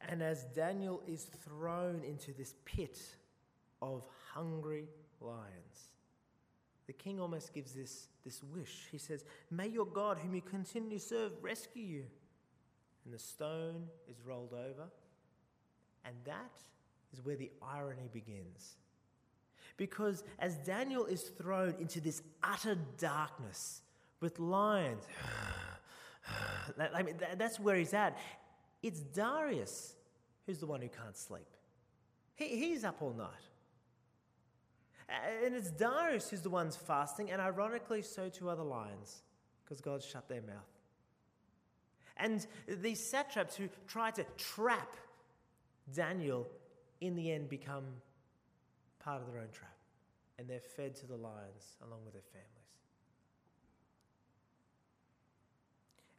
And 0.00 0.22
as 0.22 0.44
Daniel 0.54 1.02
is 1.06 1.24
thrown 1.24 2.02
into 2.04 2.32
this 2.32 2.54
pit 2.64 2.98
of 3.82 4.06
hungry 4.32 4.84
lions, 5.20 5.92
the 6.86 6.92
king 6.92 7.20
almost 7.20 7.52
gives 7.52 7.72
this, 7.72 8.08
this 8.24 8.42
wish. 8.42 8.86
He 8.90 8.98
says, 8.98 9.24
May 9.50 9.68
your 9.68 9.86
God, 9.86 10.18
whom 10.18 10.34
you 10.34 10.40
continue 10.40 10.98
to 10.98 11.04
serve, 11.04 11.32
rescue 11.42 11.82
you. 11.82 12.04
And 13.04 13.12
the 13.12 13.18
stone 13.18 13.88
is 14.08 14.16
rolled 14.24 14.52
over. 14.52 14.88
And 16.04 16.14
that 16.24 16.52
is 17.12 17.24
where 17.24 17.36
the 17.36 17.50
irony 17.62 18.08
begins. 18.12 18.76
Because 19.76 20.24
as 20.38 20.56
Daniel 20.56 21.06
is 21.06 21.22
thrown 21.22 21.74
into 21.78 22.00
this 22.00 22.22
utter 22.42 22.76
darkness 22.96 23.82
with 24.20 24.38
lions, 24.38 25.04
I 26.94 27.02
mean, 27.02 27.16
that's 27.36 27.60
where 27.60 27.76
he's 27.76 27.94
at. 27.94 28.18
It's 28.82 29.00
Darius 29.00 29.94
who's 30.46 30.58
the 30.58 30.66
one 30.66 30.80
who 30.80 30.88
can't 30.88 31.16
sleep. 31.16 31.46
He, 32.34 32.46
he's 32.48 32.84
up 32.84 33.02
all 33.02 33.12
night. 33.12 33.28
And 35.44 35.54
it's 35.54 35.70
Darius 35.70 36.30
who's 36.30 36.42
the 36.42 36.50
one's 36.50 36.76
fasting, 36.76 37.30
and 37.30 37.40
ironically, 37.40 38.02
so 38.02 38.28
too 38.28 38.48
are 38.50 38.56
the 38.56 38.64
lions, 38.64 39.22
because 39.64 39.80
God 39.80 40.02
shut 40.02 40.28
their 40.28 40.42
mouth. 40.42 40.68
And 42.18 42.46
these 42.66 43.04
satraps 43.04 43.56
who 43.56 43.68
try 43.86 44.10
to 44.10 44.24
trap 44.36 44.96
Daniel 45.94 46.46
in 47.00 47.14
the 47.14 47.32
end 47.32 47.48
become 47.48 47.84
part 48.98 49.22
of 49.22 49.32
their 49.32 49.40
own 49.40 49.48
trap, 49.52 49.76
and 50.38 50.48
they're 50.48 50.60
fed 50.60 50.94
to 50.96 51.06
the 51.06 51.16
lions 51.16 51.76
along 51.86 52.00
with 52.04 52.12
their 52.12 52.22
families. 52.30 52.57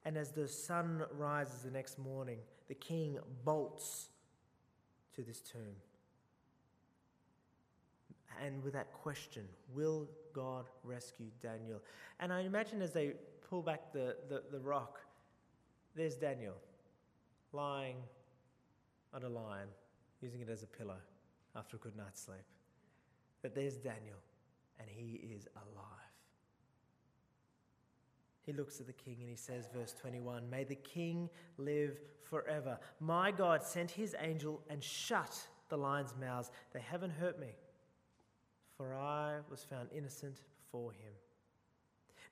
And 0.05 0.17
as 0.17 0.31
the 0.31 0.47
sun 0.47 1.03
rises 1.17 1.61
the 1.63 1.71
next 1.71 1.99
morning, 1.99 2.37
the 2.67 2.75
king 2.75 3.17
bolts 3.43 4.09
to 5.15 5.21
this 5.21 5.41
tomb. 5.41 5.75
And 8.43 8.63
with 8.63 8.73
that 8.73 8.93
question, 8.93 9.43
will 9.73 10.07
God 10.33 10.65
rescue 10.83 11.27
Daniel? 11.41 11.81
And 12.19 12.31
I 12.31 12.41
imagine 12.41 12.81
as 12.81 12.93
they 12.93 13.13
pull 13.49 13.61
back 13.61 13.91
the, 13.91 14.15
the, 14.29 14.43
the 14.51 14.59
rock, 14.59 14.99
there's 15.95 16.15
Daniel 16.15 16.55
lying 17.51 17.97
on 19.13 19.23
a 19.23 19.29
lion, 19.29 19.67
using 20.21 20.41
it 20.41 20.49
as 20.49 20.63
a 20.63 20.67
pillow 20.67 20.97
after 21.55 21.75
a 21.75 21.79
good 21.79 21.97
night's 21.97 22.21
sleep. 22.21 22.37
That 23.41 23.55
there's 23.55 23.75
Daniel, 23.75 24.17
and 24.79 24.87
he 24.89 25.21
is 25.35 25.47
alive. 25.55 26.08
He 28.49 28.55
looks 28.55 28.79
at 28.79 28.87
the 28.87 28.93
king 28.93 29.17
and 29.19 29.29
he 29.29 29.35
says, 29.35 29.67
verse 29.71 29.93
21 29.93 30.49
May 30.49 30.63
the 30.63 30.73
king 30.73 31.29
live 31.59 31.99
forever. 32.23 32.79
My 32.99 33.29
God 33.29 33.61
sent 33.61 33.91
his 33.91 34.15
angel 34.19 34.63
and 34.71 34.83
shut 34.83 35.39
the 35.69 35.77
lions' 35.77 36.15
mouths. 36.19 36.49
They 36.73 36.79
haven't 36.79 37.11
hurt 37.11 37.39
me, 37.39 37.49
for 38.75 38.95
I 38.95 39.35
was 39.51 39.63
found 39.63 39.89
innocent 39.95 40.41
before 40.63 40.93
him. 40.93 41.13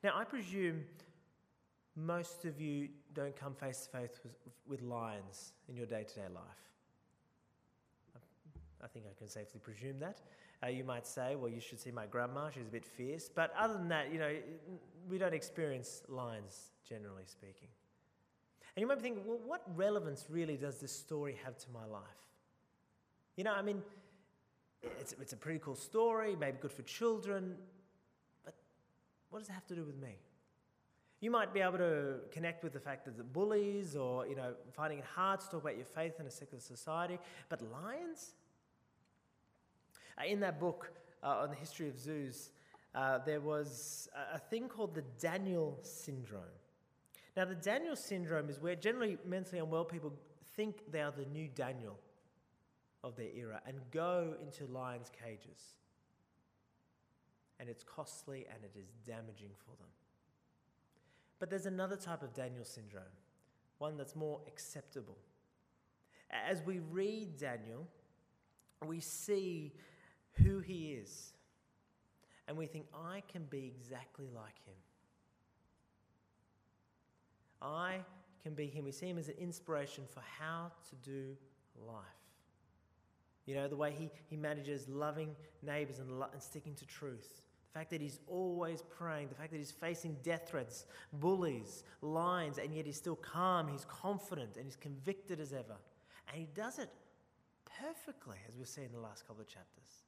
Now, 0.03 0.13
I 0.15 0.23
presume 0.23 0.85
most 1.95 2.45
of 2.45 2.59
you 2.59 2.89
don't 3.13 3.35
come 3.35 3.53
face 3.53 3.81
to 3.81 3.99
face 3.99 4.19
with 4.67 4.81
lions 4.81 5.53
in 5.69 5.77
your 5.77 5.85
day 5.85 6.03
to 6.03 6.15
day 6.15 6.27
life. 6.33 6.67
I 8.83 8.87
think 8.87 9.05
I 9.07 9.13
can 9.19 9.27
safely 9.27 9.59
presume 9.59 9.99
that. 9.99 10.21
Uh, 10.63 10.67
you 10.67 10.83
might 10.83 11.05
say, 11.05 11.35
well, 11.35 11.51
you 11.51 11.59
should 11.59 11.79
see 11.79 11.91
my 11.91 12.05
grandma, 12.07 12.49
she's 12.49 12.67
a 12.67 12.71
bit 12.71 12.85
fierce. 12.85 13.29
But 13.33 13.53
other 13.57 13.75
than 13.75 13.89
that, 13.89 14.11
you 14.11 14.19
know, 14.19 14.35
we 15.09 15.17
don't 15.17 15.33
experience 15.33 16.01
lions, 16.07 16.71
generally 16.87 17.23
speaking. 17.25 17.67
And 18.75 18.81
you 18.81 18.87
might 18.87 18.95
be 18.95 19.01
thinking, 19.01 19.23
well, 19.25 19.39
what 19.45 19.61
relevance 19.75 20.25
really 20.29 20.57
does 20.57 20.79
this 20.79 20.91
story 20.91 21.35
have 21.43 21.57
to 21.57 21.65
my 21.71 21.85
life? 21.85 22.01
You 23.35 23.43
know, 23.43 23.53
I 23.53 23.61
mean, 23.61 23.81
it's, 24.99 25.13
it's 25.21 25.33
a 25.33 25.37
pretty 25.37 25.59
cool 25.59 25.75
story, 25.75 26.35
maybe 26.39 26.57
good 26.59 26.71
for 26.71 26.83
children, 26.83 27.55
but 28.43 28.55
what 29.29 29.39
does 29.39 29.49
it 29.49 29.53
have 29.53 29.65
to 29.67 29.75
do 29.75 29.83
with 29.83 29.97
me? 29.97 30.15
You 31.19 31.31
might 31.31 31.53
be 31.53 31.61
able 31.61 31.79
to 31.79 32.17
connect 32.31 32.63
with 32.63 32.73
the 32.73 32.79
fact 32.79 33.05
that 33.05 33.17
the 33.17 33.23
bullies 33.23 33.95
or, 33.95 34.27
you 34.27 34.35
know, 34.35 34.53
finding 34.71 34.99
it 34.99 35.05
hard 35.05 35.39
to 35.39 35.45
talk 35.47 35.61
about 35.61 35.75
your 35.75 35.85
faith 35.85 36.19
in 36.19 36.27
a 36.27 36.31
secular 36.31 36.61
society. 36.61 37.17
But 37.49 37.61
lions? 37.71 38.33
Uh, 40.19 40.25
in 40.25 40.39
that 40.39 40.59
book 40.59 40.91
uh, 41.23 41.41
on 41.41 41.49
the 41.49 41.55
history 41.55 41.87
of 41.87 41.97
zoos, 41.97 42.49
uh, 42.95 43.19
there 43.19 43.41
was 43.41 44.09
a, 44.15 44.35
a 44.35 44.39
thing 44.39 44.67
called 44.67 44.95
the 44.95 45.03
Daniel 45.19 45.77
syndrome. 45.81 46.41
Now, 47.35 47.45
the 47.45 47.55
Daniel 47.55 47.95
syndrome 47.95 48.49
is 48.49 48.59
where 48.59 48.75
generally 48.75 49.17
mentally 49.25 49.59
unwell 49.59 49.85
people 49.85 50.11
think 50.55 50.91
they 50.91 51.01
are 51.01 51.11
the 51.11 51.25
new 51.25 51.47
Daniel 51.47 51.99
of 53.03 53.15
their 53.15 53.29
era 53.35 53.61
and 53.67 53.77
go 53.91 54.33
into 54.41 54.65
lions' 54.71 55.11
cages. 55.23 55.75
And 57.59 57.69
it's 57.69 57.83
costly 57.83 58.45
and 58.51 58.63
it 58.63 58.77
is 58.77 58.87
damaging 59.05 59.51
for 59.55 59.75
them. 59.77 59.87
But 61.39 61.51
there's 61.51 61.67
another 61.67 61.95
type 61.95 62.23
of 62.23 62.33
Daniel 62.33 62.65
syndrome, 62.65 63.03
one 63.77 63.97
that's 63.97 64.15
more 64.15 64.39
acceptable. 64.47 65.17
As 66.31 66.63
we 66.63 66.79
read 66.79 67.37
Daniel, 67.37 67.87
we 68.85 68.99
see 68.99 69.73
who 70.43 70.59
he 70.59 70.93
is, 70.93 71.33
and 72.47 72.57
we 72.57 72.65
think, 72.65 72.85
I 72.93 73.23
can 73.31 73.43
be 73.49 73.65
exactly 73.65 74.27
like 74.33 74.57
him. 74.65 74.75
I 77.61 77.97
can 78.43 78.53
be 78.53 78.67
him. 78.67 78.85
We 78.85 78.91
see 78.91 79.07
him 79.07 79.17
as 79.17 79.27
an 79.27 79.35
inspiration 79.39 80.05
for 80.07 80.21
how 80.39 80.71
to 80.89 81.09
do 81.09 81.35
life. 81.85 82.03
You 83.45 83.55
know, 83.55 83.67
the 83.67 83.75
way 83.75 83.93
he, 83.97 84.09
he 84.29 84.35
manages 84.35 84.87
loving 84.87 85.35
neighbors 85.63 85.99
and, 85.99 86.19
lo- 86.19 86.27
and 86.31 86.41
sticking 86.41 86.75
to 86.75 86.85
truth. 86.85 87.41
The 87.73 87.79
fact 87.79 87.89
that 87.91 88.01
he's 88.01 88.19
always 88.27 88.81
praying, 88.81 89.29
the 89.29 89.35
fact 89.35 89.51
that 89.51 89.57
he's 89.57 89.71
facing 89.71 90.17
death 90.23 90.47
threats, 90.49 90.85
bullies, 91.13 91.83
lions, 92.01 92.57
and 92.57 92.73
yet 92.73 92.85
he's 92.85 92.97
still 92.97 93.15
calm, 93.15 93.67
he's 93.67 93.85
confident, 93.85 94.55
and 94.55 94.65
he's 94.65 94.75
convicted 94.75 95.39
as 95.39 95.53
ever. 95.53 95.75
And 96.27 96.37
he 96.37 96.47
does 96.53 96.79
it 96.79 96.89
perfectly, 97.81 98.37
as 98.47 98.55
we've 98.55 98.67
seen 98.67 98.85
in 98.85 98.91
the 98.91 98.99
last 98.99 99.27
couple 99.27 99.41
of 99.41 99.47
chapters. 99.47 100.06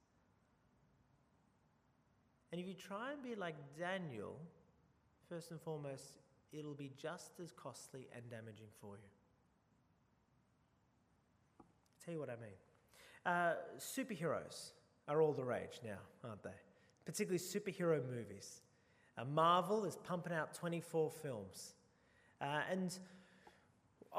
And 2.52 2.60
if 2.60 2.66
you 2.66 2.74
try 2.74 3.12
and 3.12 3.22
be 3.22 3.34
like 3.34 3.54
Daniel, 3.78 4.36
first 5.28 5.50
and 5.50 5.60
foremost, 5.60 6.18
it'll 6.52 6.74
be 6.74 6.90
just 6.96 7.38
as 7.40 7.52
costly 7.52 8.08
and 8.14 8.28
damaging 8.28 8.66
for 8.80 8.94
you. 8.96 9.10
I'll 11.60 12.04
tell 12.04 12.14
you 12.14 12.20
what 12.20 12.30
I 12.30 12.36
mean. 12.36 12.56
Uh, 13.24 13.54
superheroes 13.78 14.70
are 15.06 15.22
all 15.22 15.32
the 15.32 15.44
rage 15.44 15.80
now, 15.84 15.98
aren't 16.24 16.42
they? 16.42 16.50
Particularly 17.04 17.38
superhero 17.38 18.00
movies. 18.08 18.62
Uh, 19.16 19.24
Marvel 19.24 19.84
is 19.84 19.96
pumping 19.96 20.32
out 20.32 20.54
24 20.54 21.10
films. 21.10 21.74
Uh, 22.40 22.62
and 22.70 22.98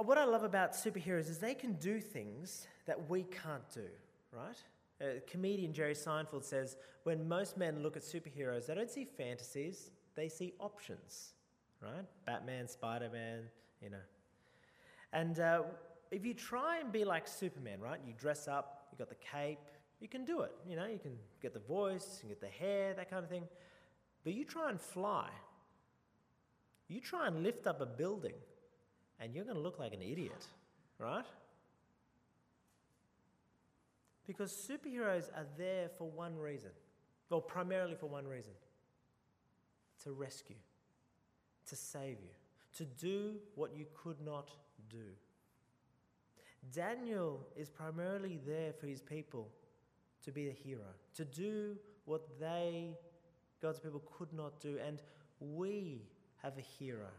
what 0.04 0.18
I 0.18 0.26
love 0.26 0.44
about 0.44 0.74
superheroes 0.74 1.30
is 1.30 1.40
they 1.40 1.54
can 1.56 1.74
do 1.74 2.00
things 2.00 2.68
that 2.86 3.10
we 3.10 3.24
can't 3.24 3.68
do, 3.74 3.88
right? 4.32 4.58
Uh, 5.02 5.20
comedian 5.28 5.74
Jerry 5.74 5.96
Seinfeld 5.96 6.44
says 6.44 6.78
when 7.04 7.28
most 7.28 7.58
men 7.58 7.82
look 7.82 7.98
at 7.98 8.04
superheroes, 8.04 8.68
they 8.68 8.76
don't 8.76 8.90
see 8.90 9.06
fantasies, 9.06 9.90
they 10.16 10.30
see 10.30 10.54
options 10.60 11.34
right? 11.82 12.06
Batman, 12.26 12.68
Spider 12.68 13.10
Man, 13.12 13.40
you 13.82 13.90
know. 13.90 13.98
And 15.14 15.40
uh, 15.40 15.64
if 16.12 16.26
you 16.26 16.34
try 16.34 16.80
and 16.80 16.92
be 16.92 17.04
like 17.04 17.28
Superman, 17.28 17.80
right? 17.82 18.00
You 18.06 18.14
dress 18.18 18.48
up, 18.48 18.88
you 18.92 18.98
got 18.98 19.10
the 19.10 19.16
cape, 19.16 19.60
you 20.00 20.08
can 20.08 20.24
do 20.24 20.42
it. 20.42 20.52
You 20.68 20.76
know, 20.76 20.86
you 20.86 21.00
can 21.00 21.18
get 21.42 21.54
the 21.54 21.60
voice, 21.60 22.06
you 22.18 22.20
can 22.22 22.30
get 22.30 22.42
the 22.42 22.48
hair, 22.48 22.94
that 22.94 23.10
kind 23.10 23.24
of 23.24 23.30
thing. 23.30 23.44
But 24.24 24.34
you 24.34 24.46
try 24.46 24.70
and 24.70 24.80
fly, 24.80 25.30
you 26.88 27.02
try 27.02 27.28
and 27.28 27.44
lift 27.44 27.68
up 27.68 27.82
a 27.82 27.86
building, 27.86 28.36
and 29.20 29.34
you're 29.34 29.46
going 29.46 29.58
to 29.58 29.62
look 29.62 29.80
like 29.80 29.94
an 29.94 30.02
idiot, 30.02 30.46
right? 31.00 31.26
Because 34.28 34.52
superheroes 34.52 35.30
are 35.36 35.48
there 35.58 35.90
for 35.98 36.10
one 36.10 36.38
reason, 36.38 36.70
well, 37.30 37.42
primarily 37.42 37.96
for 37.96 38.08
one 38.08 38.28
reason 38.28 38.54
to 40.04 40.12
rescue 40.12 40.56
to 41.72 41.76
save 41.78 42.18
you, 42.22 42.34
to 42.78 42.86
do 42.86 43.36
what 43.56 43.74
you 43.74 43.86
could 43.96 44.20
not 44.22 44.52
do. 44.90 45.06
Daniel 46.74 47.40
is 47.56 47.70
primarily 47.70 48.40
there 48.46 48.74
for 48.74 48.88
his 48.88 49.02
people 49.02 49.48
to 50.24 50.32
be 50.32 50.50
a 50.50 50.52
hero, 50.52 50.92
to 51.16 51.24
do 51.24 51.78
what 52.06 52.22
they, 52.40 52.90
God's 53.62 53.80
people, 53.80 54.02
could 54.18 54.32
not 54.34 54.60
do. 54.60 54.78
And 54.86 55.02
we 55.40 56.02
have 56.44 56.58
a 56.58 56.62
hero, 56.62 57.10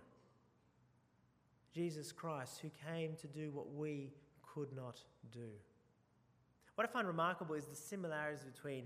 Jesus 1.74 2.12
Christ, 2.12 2.60
who 2.60 2.70
came 2.92 3.16
to 3.16 3.26
do 3.26 3.50
what 3.52 3.72
we 3.74 4.12
could 4.54 4.76
not 4.76 5.00
do. 5.32 5.48
What 6.74 6.88
I 6.88 6.92
find 6.92 7.06
remarkable 7.06 7.54
is 7.54 7.66
the 7.66 7.76
similarities 7.76 8.44
between 8.44 8.84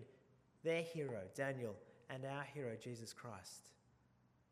their 0.64 0.82
hero, 0.82 1.20
Daniel, 1.34 1.74
and 2.10 2.24
our 2.24 2.42
hero, 2.42 2.76
Jesus 2.82 3.12
Christ. 3.12 3.70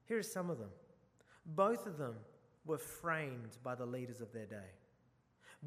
Here 0.06 0.18
are 0.18 0.22
some 0.22 0.50
of 0.50 0.58
them. 0.58 0.70
Both 1.46 1.86
of 1.86 1.98
them 1.98 2.14
were 2.64 2.78
framed 2.78 3.58
by 3.62 3.74
the 3.74 3.86
leaders 3.86 4.20
of 4.20 4.32
their 4.32 4.46
day. 4.46 4.70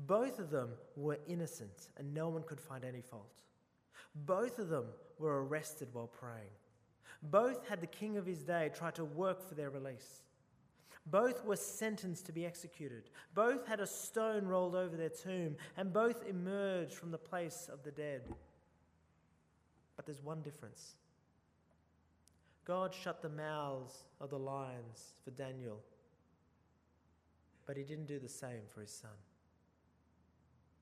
Both 0.06 0.40
of 0.40 0.50
them 0.50 0.70
were 0.96 1.20
innocent 1.28 1.90
and 1.98 2.14
no 2.14 2.30
one 2.30 2.44
could 2.44 2.62
find 2.62 2.84
any 2.84 3.02
fault. 3.02 3.42
Both 4.26 4.60
of 4.60 4.70
them 4.70 4.86
were 5.20 5.44
arrested 5.44 5.90
while 5.92 6.08
praying. 6.08 6.54
Both 7.24 7.68
had 7.68 7.82
the 7.82 7.88
king 7.88 8.18
of 8.18 8.26
his 8.26 8.44
day 8.44 8.72
try 8.74 8.92
to 8.92 9.06
work 9.06 9.48
for 9.48 9.56
their 9.56 9.70
release. 9.70 10.22
Both 11.10 11.46
were 11.46 11.56
sentenced 11.56 12.26
to 12.26 12.34
be 12.34 12.46
executed. 12.46 13.10
Both 13.34 13.66
had 13.66 13.80
a 13.80 13.88
stone 13.88 14.46
rolled 14.46 14.76
over 14.76 14.98
their 14.98 15.10
tomb, 15.10 15.56
and 15.78 15.94
both 15.94 16.26
emerged 16.28 16.94
from 16.94 17.12
the 17.12 17.18
place 17.18 17.70
of 17.72 17.84
the 17.84 17.92
dead. 17.92 18.24
But 19.96 20.06
there's 20.06 20.24
one 20.24 20.42
difference 20.42 20.96
God 22.66 22.94
shut 22.94 23.22
the 23.22 23.30
mouths 23.30 24.04
of 24.20 24.30
the 24.30 24.40
lions 24.40 25.14
for 25.24 25.32
Daniel, 25.32 25.80
but 27.66 27.78
he 27.78 27.84
didn't 27.84 28.08
do 28.08 28.20
the 28.20 28.28
same 28.28 28.68
for 28.74 28.82
his 28.82 28.92
son. 28.92 29.12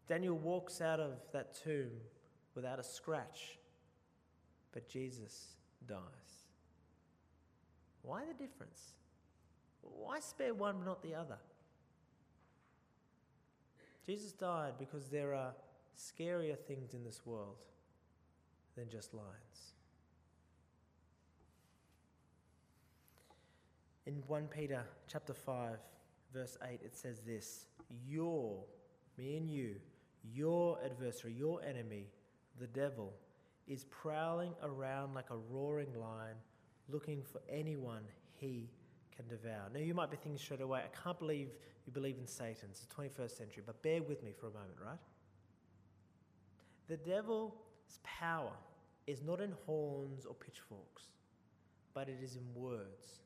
Daniel 0.08 0.36
walks 0.36 0.82
out 0.82 1.00
of 1.00 1.14
that 1.34 1.54
tomb 1.64 1.92
without 2.56 2.80
a 2.80 2.84
scratch, 2.84 3.60
but 4.72 4.88
Jesus 4.88 5.50
dies. 5.88 6.00
Why 8.02 8.24
the 8.26 8.34
difference? 8.34 8.96
Why 9.94 10.20
spare 10.20 10.54
one 10.54 10.78
but 10.80 10.86
not 10.86 11.04
the 11.04 11.16
other? 11.16 11.38
Jesus 14.06 14.32
died 14.32 14.74
because 14.78 15.10
there 15.10 15.34
are 15.34 15.54
scarier 15.98 16.58
things 16.58 16.94
in 16.94 17.04
this 17.04 17.26
world 17.26 17.58
than 18.76 18.90
just 18.90 19.14
lions. 19.14 19.74
In 24.06 24.22
1 24.28 24.48
Peter 24.48 24.84
chapter 25.08 25.34
5, 25.34 25.78
verse 26.32 26.58
8, 26.64 26.80
it 26.84 26.96
says 26.96 27.22
this 27.22 27.66
Your, 28.08 28.64
me 29.18 29.38
and 29.38 29.50
you, 29.50 29.76
your 30.24 30.78
adversary, 30.86 31.34
your 31.34 31.64
enemy, 31.64 32.08
the 32.60 32.68
devil, 32.68 33.14
is 33.68 33.86
prowling 33.86 34.54
around 34.62 35.16
like 35.16 35.32
a 35.32 35.38
roaring 35.38 35.94
lion, 36.00 36.36
looking 36.88 37.24
for 37.24 37.42
anyone 37.50 38.04
he 38.36 38.70
can 39.16 39.28
devour. 39.28 39.70
Now, 39.74 39.80
you 39.80 39.94
might 39.94 40.12
be 40.12 40.18
thinking 40.18 40.38
straight 40.38 40.62
away, 40.62 40.82
I 40.82 41.04
can't 41.04 41.18
believe 41.18 41.50
you 41.86 41.94
believe 41.94 42.18
in 42.18 42.28
Satan. 42.28 42.70
It's 42.72 42.82
the 42.82 42.96
21st 42.96 43.38
century. 43.38 43.64
But 43.66 43.82
bear 43.82 44.02
with 44.02 44.24
me 44.24 44.32
for 44.32 44.48
a 44.48 44.52
moment, 44.52 44.78
right? 44.84 44.98
The 46.88 46.98
devil's 46.98 47.54
power 48.04 48.54
is 49.08 49.22
not 49.22 49.40
in 49.40 49.54
horns 49.66 50.26
or 50.26 50.34
pitchforks, 50.34 51.04
but 51.94 52.10
it 52.10 52.18
is 52.24 52.36
in 52.36 52.44
words. 52.60 53.22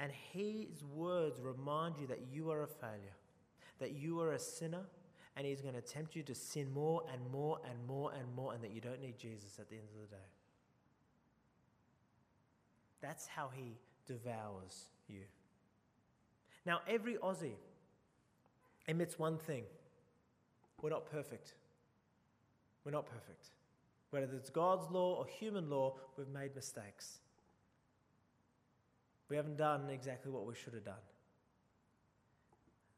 And 0.00 0.10
his 0.32 0.82
words 0.84 1.40
remind 1.40 1.98
you 1.98 2.06
that 2.08 2.20
you 2.30 2.50
are 2.50 2.62
a 2.62 2.66
failure, 2.66 3.16
that 3.78 3.92
you 3.92 4.20
are 4.20 4.32
a 4.32 4.38
sinner, 4.38 4.82
and 5.36 5.46
he's 5.46 5.60
going 5.60 5.74
to 5.74 5.80
tempt 5.80 6.16
you 6.16 6.22
to 6.24 6.34
sin 6.34 6.72
more 6.72 7.02
and 7.12 7.20
more 7.30 7.60
and 7.68 7.86
more 7.86 8.12
and 8.12 8.34
more, 8.34 8.52
and 8.52 8.62
that 8.64 8.72
you 8.72 8.80
don't 8.80 9.00
need 9.00 9.16
Jesus 9.16 9.58
at 9.60 9.70
the 9.70 9.76
end 9.76 9.86
of 9.94 10.00
the 10.00 10.16
day. 10.16 10.22
That's 13.00 13.26
how 13.26 13.50
he 13.54 13.76
devours 14.06 14.86
you. 15.08 15.22
Now, 16.64 16.80
every 16.88 17.14
Aussie 17.16 17.54
admits 18.88 19.18
one 19.18 19.38
thing 19.38 19.64
we're 20.80 20.90
not 20.90 21.10
perfect. 21.10 21.54
We're 22.84 22.92
not 22.92 23.06
perfect. 23.06 23.50
Whether 24.10 24.34
it's 24.34 24.50
God's 24.50 24.90
law 24.90 25.14
or 25.14 25.26
human 25.26 25.70
law, 25.70 25.94
we've 26.16 26.28
made 26.28 26.54
mistakes. 26.54 27.18
We 29.28 29.36
haven't 29.36 29.56
done 29.56 29.88
exactly 29.90 30.30
what 30.30 30.44
we 30.44 30.54
should 30.54 30.74
have 30.74 30.84
done. 30.84 30.94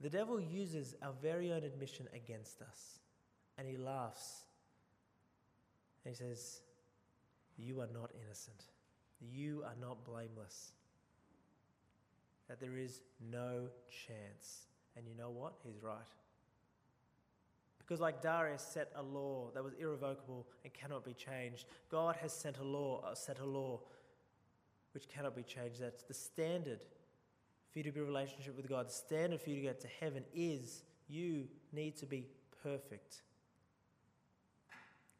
The 0.00 0.10
devil 0.10 0.40
uses 0.40 0.94
our 1.02 1.12
very 1.22 1.52
own 1.52 1.62
admission 1.62 2.08
against 2.14 2.60
us, 2.62 2.98
and 3.56 3.68
he 3.68 3.76
laughs. 3.76 4.44
And 6.04 6.14
he 6.14 6.18
says, 6.18 6.62
You 7.56 7.80
are 7.80 7.88
not 7.94 8.10
innocent. 8.24 8.64
You 9.20 9.62
are 9.64 9.76
not 9.80 10.04
blameless. 10.04 10.72
That 12.48 12.60
there 12.60 12.76
is 12.76 13.00
no 13.30 13.68
chance. 14.06 14.66
And 14.96 15.06
you 15.06 15.14
know 15.14 15.30
what? 15.30 15.54
He's 15.64 15.82
right. 15.82 15.98
Because, 17.78 18.00
like 18.00 18.22
Darius 18.22 18.62
set 18.62 18.90
a 18.96 19.02
law 19.02 19.50
that 19.54 19.62
was 19.62 19.74
irrevocable 19.74 20.46
and 20.62 20.72
cannot 20.72 21.04
be 21.04 21.12
changed, 21.12 21.66
God 21.90 22.16
has 22.16 22.32
sent 22.32 22.58
a 22.58 22.64
law, 22.64 23.02
uh, 23.06 23.14
set 23.14 23.40
a 23.40 23.44
law 23.44 23.80
which 24.92 25.08
cannot 25.08 25.36
be 25.36 25.42
changed. 25.42 25.80
That's 25.80 26.02
the 26.04 26.14
standard 26.14 26.80
for 27.70 27.80
you 27.80 27.84
to 27.84 27.92
be 27.92 28.00
in 28.00 28.06
relationship 28.06 28.56
with 28.56 28.68
God. 28.68 28.88
The 28.88 28.92
standard 28.92 29.40
for 29.40 29.50
you 29.50 29.56
to 29.56 29.62
get 29.62 29.80
to 29.80 29.88
heaven 30.00 30.24
is 30.34 30.82
you 31.08 31.48
need 31.72 31.96
to 31.98 32.06
be 32.06 32.26
perfect. 32.62 33.22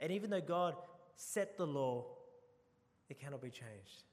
And 0.01 0.13
even 0.13 0.31
though 0.31 0.41
God 0.41 0.75
set 1.17 1.59
the 1.59 1.67
law, 1.67 2.07
it 3.09 3.19
cannot 3.19 3.43
be 3.43 3.51
changed. 3.51 4.05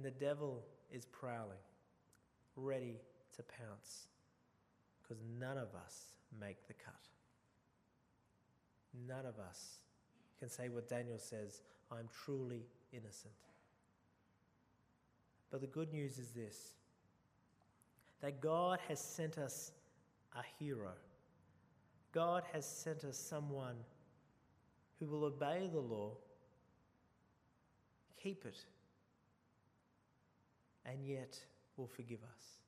And 0.00 0.06
the 0.06 0.18
devil 0.18 0.64
is 0.90 1.04
prowling, 1.04 1.60
ready 2.56 2.96
to 3.36 3.42
pounce 3.42 4.06
because 5.02 5.22
none 5.38 5.58
of 5.58 5.74
us 5.74 6.14
make 6.40 6.66
the 6.68 6.72
cut. 6.72 6.94
None 9.06 9.26
of 9.26 9.38
us 9.38 9.80
can 10.38 10.48
say 10.48 10.70
what 10.70 10.88
Daniel 10.88 11.18
says 11.18 11.60
I'm 11.92 12.08
truly 12.24 12.62
innocent. 12.94 13.34
But 15.50 15.60
the 15.60 15.66
good 15.66 15.92
news 15.92 16.16
is 16.16 16.30
this 16.30 16.72
that 18.22 18.40
God 18.40 18.78
has 18.88 19.00
sent 19.00 19.36
us 19.36 19.72
a 20.34 20.42
hero. 20.58 20.92
God 22.12 22.42
has 22.54 22.64
sent 22.64 23.04
us 23.04 23.18
someone 23.18 23.76
who 24.98 25.04
will 25.04 25.24
obey 25.24 25.68
the 25.70 25.78
law, 25.78 26.12
keep 28.16 28.46
it, 28.46 28.64
and 30.84 31.04
yet 31.04 31.38
will 31.76 31.86
forgive 31.86 32.20
us 32.22 32.60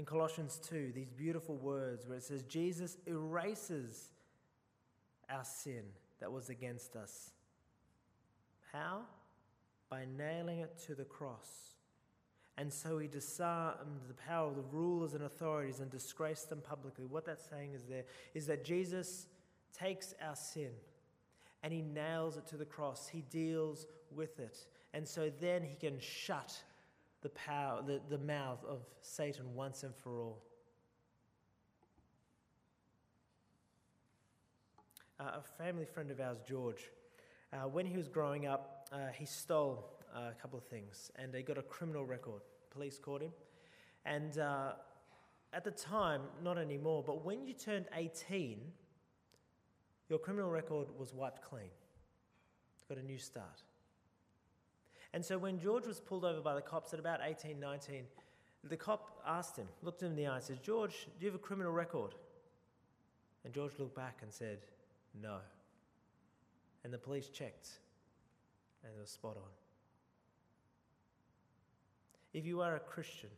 in 0.00 0.06
Colossians 0.06 0.58
2, 0.66 0.92
these 0.94 1.10
beautiful 1.10 1.56
words 1.56 2.06
where 2.06 2.16
it 2.16 2.24
says, 2.24 2.42
Jesus 2.44 2.96
erases 3.06 4.12
our 5.28 5.44
sin 5.44 5.82
that 6.20 6.32
was 6.32 6.48
against 6.48 6.96
us. 6.96 7.32
How? 8.72 9.02
By 9.90 10.06
nailing 10.16 10.60
it 10.60 10.78
to 10.86 10.94
the 10.94 11.04
cross. 11.04 11.74
And 12.56 12.72
so 12.72 12.98
he 12.98 13.08
disarmed 13.08 14.00
the 14.08 14.14
power 14.14 14.48
of 14.48 14.56
the 14.56 14.62
rulers 14.72 15.12
and 15.12 15.24
authorities 15.24 15.80
and 15.80 15.90
disgraced 15.90 16.48
them 16.48 16.62
publicly. 16.62 17.04
What 17.04 17.26
that's 17.26 17.48
saying 17.50 17.74
is 17.74 17.84
there 17.84 18.04
is 18.32 18.46
that 18.46 18.64
Jesus 18.64 19.26
takes 19.78 20.14
our 20.26 20.36
sin 20.36 20.70
and 21.62 21.74
he 21.74 21.82
nails 21.82 22.38
it 22.38 22.46
to 22.46 22.56
the 22.56 22.64
cross. 22.64 23.06
He 23.06 23.22
deals 23.30 23.84
with 24.10 24.40
it. 24.40 24.66
And 24.94 25.06
so 25.06 25.30
then 25.40 25.62
he 25.62 25.74
can 25.74 26.00
shut 26.00 26.62
the 27.22 27.28
power, 27.30 27.82
the, 27.86 28.00
the 28.08 28.18
mouth 28.18 28.64
of 28.68 28.80
Satan 29.02 29.54
once 29.54 29.82
and 29.82 29.94
for 29.94 30.20
all. 30.20 30.42
Uh, 35.18 35.38
a 35.38 35.62
family 35.62 35.84
friend 35.84 36.10
of 36.10 36.18
ours, 36.20 36.38
George, 36.48 36.90
uh, 37.52 37.68
when 37.68 37.84
he 37.84 37.96
was 37.96 38.08
growing 38.08 38.46
up, 38.46 38.88
uh, 38.92 39.08
he 39.12 39.26
stole 39.26 39.84
a 40.14 40.32
couple 40.40 40.58
of 40.58 40.64
things 40.64 41.10
and 41.16 41.34
he 41.34 41.42
got 41.42 41.58
a 41.58 41.62
criminal 41.62 42.04
record. 42.04 42.40
Police 42.70 42.98
caught 42.98 43.22
him. 43.22 43.32
And 44.06 44.38
uh, 44.38 44.72
at 45.52 45.64
the 45.64 45.70
time, 45.70 46.22
not 46.42 46.56
anymore, 46.56 47.04
but 47.06 47.24
when 47.24 47.44
you 47.44 47.52
turned 47.52 47.86
18, 47.94 48.60
your 50.08 50.18
criminal 50.18 50.50
record 50.50 50.88
was 50.98 51.12
wiped 51.12 51.42
clean. 51.42 51.70
Got 52.88 52.98
a 52.98 53.02
new 53.02 53.18
start. 53.18 53.62
And 55.12 55.24
so 55.24 55.38
when 55.38 55.58
George 55.58 55.86
was 55.86 56.00
pulled 56.00 56.24
over 56.24 56.40
by 56.40 56.54
the 56.54 56.60
cops 56.60 56.92
at 56.92 57.00
about 57.00 57.20
18, 57.24 57.58
19, 57.58 58.04
the 58.64 58.76
cop 58.76 59.20
asked 59.26 59.56
him, 59.56 59.66
looked 59.82 60.02
him 60.02 60.10
in 60.10 60.16
the 60.16 60.26
eye, 60.26 60.36
and 60.36 60.44
says, 60.44 60.58
George, 60.58 61.06
do 61.18 61.26
you 61.26 61.32
have 61.32 61.40
a 61.40 61.42
criminal 61.42 61.72
record? 61.72 62.14
And 63.44 63.54
George 63.54 63.72
looked 63.78 63.96
back 63.96 64.18
and 64.22 64.32
said, 64.32 64.58
No. 65.20 65.38
And 66.84 66.92
the 66.92 66.98
police 66.98 67.28
checked, 67.28 67.68
and 68.84 68.92
it 68.96 69.00
was 69.00 69.10
spot 69.10 69.36
on. 69.36 69.50
If 72.32 72.46
you 72.46 72.60
are 72.60 72.76
a 72.76 72.80
Christian, 72.80 73.30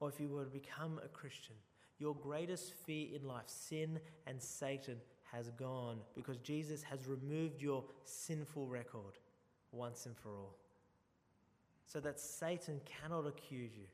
or 0.00 0.08
if 0.08 0.18
you 0.20 0.28
were 0.28 0.44
to 0.44 0.50
become 0.50 1.00
a 1.04 1.08
Christian, 1.08 1.56
your 1.98 2.14
greatest 2.14 2.72
fear 2.72 3.08
in 3.14 3.26
life, 3.26 3.48
sin 3.48 3.98
and 4.26 4.40
Satan, 4.40 4.96
has 5.32 5.50
gone 5.50 5.98
because 6.14 6.38
Jesus 6.38 6.82
has 6.82 7.06
removed 7.06 7.60
your 7.60 7.84
sinful 8.04 8.66
record 8.66 9.18
once 9.72 10.06
and 10.06 10.16
for 10.16 10.30
all 10.30 10.54
so 11.88 12.00
that 12.00 12.20
Satan 12.20 12.80
cannot 12.84 13.26
accuse 13.26 13.72
you. 13.76 13.86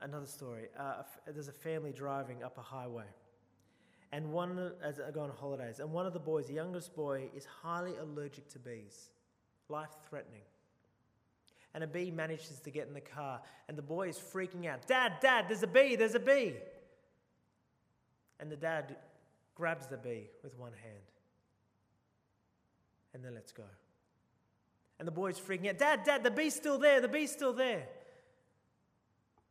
Another 0.00 0.26
story 0.26 0.64
uh, 0.78 1.02
there's 1.26 1.48
a 1.48 1.52
family 1.52 1.92
driving 1.92 2.42
up 2.42 2.58
a 2.58 2.62
highway. 2.62 3.06
And 4.12 4.32
one, 4.32 4.72
as 4.82 5.00
I 5.00 5.10
go 5.10 5.20
on 5.20 5.30
holidays, 5.30 5.80
and 5.80 5.90
one 5.90 6.06
of 6.06 6.12
the 6.12 6.20
boys, 6.20 6.46
the 6.46 6.54
youngest 6.54 6.94
boy, 6.94 7.30
is 7.34 7.46
highly 7.62 7.96
allergic 7.96 8.48
to 8.50 8.58
bees, 8.58 9.10
life 9.68 9.90
threatening. 10.08 10.42
And 11.74 11.82
a 11.82 11.88
bee 11.88 12.12
manages 12.12 12.60
to 12.60 12.70
get 12.70 12.86
in 12.86 12.94
the 12.94 13.00
car, 13.00 13.40
and 13.68 13.76
the 13.76 13.82
boy 13.82 14.08
is 14.08 14.16
freaking 14.16 14.66
out 14.66 14.86
Dad, 14.86 15.14
Dad, 15.20 15.46
there's 15.48 15.64
a 15.64 15.66
bee, 15.66 15.96
there's 15.96 16.14
a 16.14 16.20
bee. 16.20 16.54
And 18.38 18.50
the 18.50 18.56
dad 18.56 18.96
grabs 19.54 19.86
the 19.86 19.96
bee 19.96 20.28
with 20.42 20.58
one 20.58 20.72
hand 20.72 21.04
and 23.14 23.24
then 23.24 23.34
lets 23.34 23.52
go. 23.52 23.62
And 24.98 25.08
the 25.08 25.12
boy's 25.12 25.38
freaking 25.38 25.68
out 25.68 25.78
Dad, 25.78 26.04
Dad, 26.04 26.22
the 26.22 26.30
bee's 26.30 26.54
still 26.54 26.78
there, 26.78 27.00
the 27.00 27.08
bee's 27.08 27.32
still 27.32 27.52
there. 27.52 27.88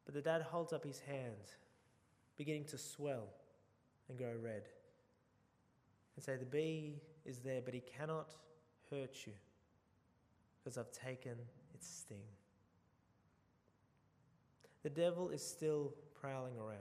But 0.05 0.13
the 0.13 0.21
dad 0.21 0.41
holds 0.41 0.73
up 0.73 0.83
his 0.83 0.99
hand, 0.99 1.51
beginning 2.37 2.65
to 2.65 2.77
swell 2.77 3.27
and 4.09 4.17
go 4.17 4.31
red, 4.41 4.63
and 6.15 6.23
say, 6.23 6.35
The 6.35 6.45
bee 6.45 7.01
is 7.25 7.39
there, 7.39 7.61
but 7.63 7.73
he 7.73 7.81
cannot 7.81 8.31
hurt 8.89 9.15
you 9.25 9.33
because 10.63 10.77
I've 10.77 10.91
taken 10.91 11.35
its 11.73 11.87
sting. 11.87 12.23
The 14.83 14.89
devil 14.89 15.29
is 15.29 15.45
still 15.45 15.93
prowling 16.19 16.57
around. 16.57 16.79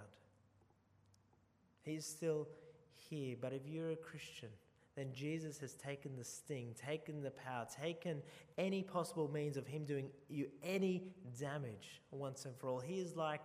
He's 1.82 2.04
still 2.04 2.48
here, 2.96 3.36
but 3.40 3.52
if 3.52 3.66
you're 3.66 3.90
a 3.90 3.96
Christian, 3.96 4.48
then 4.94 5.08
Jesus 5.12 5.58
has 5.60 5.74
taken 5.74 6.16
the 6.16 6.24
sting, 6.24 6.74
taken 6.74 7.22
the 7.22 7.30
power, 7.30 7.66
taken 7.80 8.22
any 8.58 8.82
possible 8.82 9.30
means 9.32 9.56
of 9.56 9.66
Him 9.66 9.84
doing 9.84 10.10
you 10.28 10.46
any 10.62 11.04
damage 11.38 12.02
once 12.10 12.44
and 12.44 12.54
for 12.56 12.68
all. 12.68 12.80
He 12.80 13.00
is 13.00 13.16
like, 13.16 13.44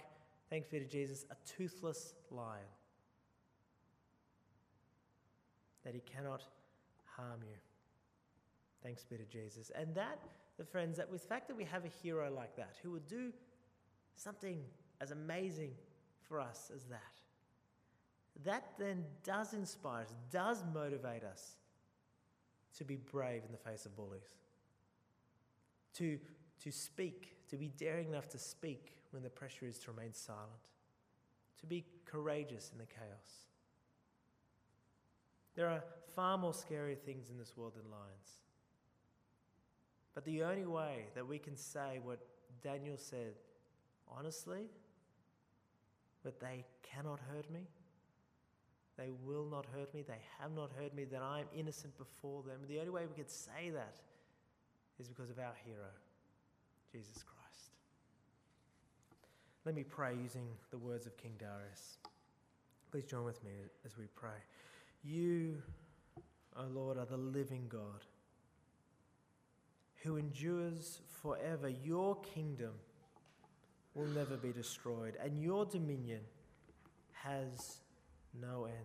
thanks 0.49 0.67
be 0.67 0.79
to 0.79 0.85
Jesus, 0.85 1.25
a 1.31 1.35
toothless 1.47 2.13
lion. 2.29 2.59
That 5.85 5.93
He 5.93 6.01
cannot 6.01 6.43
harm 7.05 7.39
you. 7.43 7.55
Thanks 8.83 9.05
be 9.05 9.15
to 9.15 9.25
Jesus. 9.25 9.71
And 9.73 9.95
that, 9.95 10.19
the 10.57 10.65
friends, 10.65 10.97
that 10.97 11.09
with 11.09 11.21
the 11.21 11.27
fact 11.27 11.47
that 11.47 11.55
we 11.55 11.63
have 11.63 11.85
a 11.85 11.91
hero 12.03 12.29
like 12.33 12.55
that 12.57 12.75
who 12.83 12.91
would 12.91 13.07
do 13.07 13.31
something 14.15 14.59
as 14.99 15.11
amazing 15.11 15.71
for 16.27 16.41
us 16.41 16.71
as 16.75 16.83
that, 16.85 17.16
that 18.45 18.73
then 18.77 19.03
does 19.23 19.53
inspire 19.53 20.03
us, 20.03 20.13
does 20.31 20.63
motivate 20.73 21.23
us 21.23 21.55
to 22.77 22.83
be 22.83 22.95
brave 22.95 23.43
in 23.45 23.51
the 23.51 23.57
face 23.57 23.85
of 23.85 23.95
bullies, 23.95 24.35
to, 25.95 26.19
to 26.63 26.71
speak, 26.71 27.35
to 27.49 27.57
be 27.57 27.69
daring 27.77 28.09
enough 28.09 28.29
to 28.29 28.37
speak 28.37 28.93
when 29.11 29.23
the 29.23 29.29
pressure 29.29 29.65
is 29.65 29.79
to 29.79 29.91
remain 29.91 30.13
silent, 30.13 30.69
to 31.59 31.65
be 31.65 31.85
courageous 32.05 32.69
in 32.71 32.77
the 32.77 32.85
chaos. 32.85 33.47
There 35.55 35.67
are 35.67 35.83
far 36.15 36.37
more 36.37 36.53
scary 36.53 36.95
things 36.95 37.31
in 37.31 37.37
this 37.37 37.57
world 37.57 37.73
than 37.75 37.89
lions. 37.89 38.41
But 40.13 40.25
the 40.25 40.43
only 40.43 40.65
way 40.65 41.05
that 41.15 41.27
we 41.27 41.39
can 41.39 41.55
say 41.55 41.99
what 42.03 42.19
Daniel 42.61 42.97
said, 42.97 43.33
honestly, 44.07 44.65
that 46.23 46.39
they 46.39 46.65
cannot 46.83 47.19
hurt 47.31 47.49
me, 47.51 47.61
they 48.97 49.09
will 49.25 49.45
not 49.45 49.65
hurt 49.73 49.93
me. 49.93 50.03
They 50.07 50.19
have 50.39 50.51
not 50.55 50.71
hurt 50.77 50.95
me. 50.95 51.03
That 51.05 51.21
I 51.21 51.41
am 51.41 51.45
innocent 51.55 51.97
before 51.97 52.43
them. 52.43 52.59
The 52.67 52.79
only 52.79 52.89
way 52.89 53.03
we 53.05 53.15
could 53.15 53.29
say 53.29 53.69
that 53.71 53.97
is 54.99 55.07
because 55.07 55.29
of 55.29 55.37
our 55.37 55.53
hero, 55.65 55.89
Jesus 56.91 57.23
Christ. 57.23 57.71
Let 59.65 59.75
me 59.75 59.83
pray 59.83 60.15
using 60.21 60.47
the 60.71 60.77
words 60.77 61.05
of 61.05 61.15
King 61.17 61.33
Darius. 61.37 61.97
Please 62.91 63.05
join 63.05 63.23
with 63.23 63.43
me 63.43 63.51
as 63.85 63.97
we 63.97 64.05
pray. 64.15 64.39
You, 65.03 65.61
O 66.55 66.61
oh 66.63 66.67
Lord, 66.73 66.97
are 66.97 67.05
the 67.05 67.17
living 67.17 67.65
God 67.69 68.05
who 70.03 70.17
endures 70.17 71.01
forever. 71.21 71.69
Your 71.69 72.15
kingdom 72.21 72.71
will 73.93 74.07
never 74.07 74.37
be 74.37 74.51
destroyed, 74.51 75.15
and 75.21 75.41
your 75.41 75.65
dominion 75.65 76.21
has 77.11 77.79
no 78.41 78.65
end. 78.65 78.75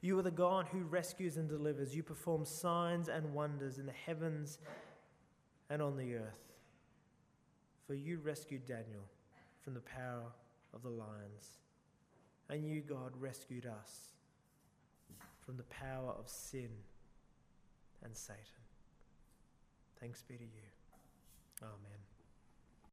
You 0.00 0.18
are 0.18 0.22
the 0.22 0.30
God 0.30 0.68
who 0.70 0.82
rescues 0.84 1.36
and 1.36 1.48
delivers. 1.48 1.94
You 1.94 2.02
perform 2.02 2.44
signs 2.44 3.08
and 3.08 3.34
wonders 3.34 3.78
in 3.78 3.86
the 3.86 3.92
heavens 3.92 4.58
and 5.70 5.82
on 5.82 5.96
the 5.96 6.14
earth. 6.14 6.54
For 7.86 7.94
you 7.94 8.18
rescued 8.18 8.66
Daniel 8.66 9.04
from 9.60 9.74
the 9.74 9.80
power 9.80 10.32
of 10.74 10.82
the 10.82 10.90
lions, 10.90 11.58
and 12.48 12.64
you, 12.64 12.80
God, 12.80 13.12
rescued 13.18 13.66
us 13.66 14.12
from 15.44 15.56
the 15.56 15.64
power 15.64 16.14
of 16.18 16.28
sin 16.28 16.70
and 18.04 18.14
Satan. 18.14 18.42
Thanks 20.00 20.22
be 20.22 20.36
to 20.36 20.44
you. 20.44 20.68
Amen. 21.62 22.07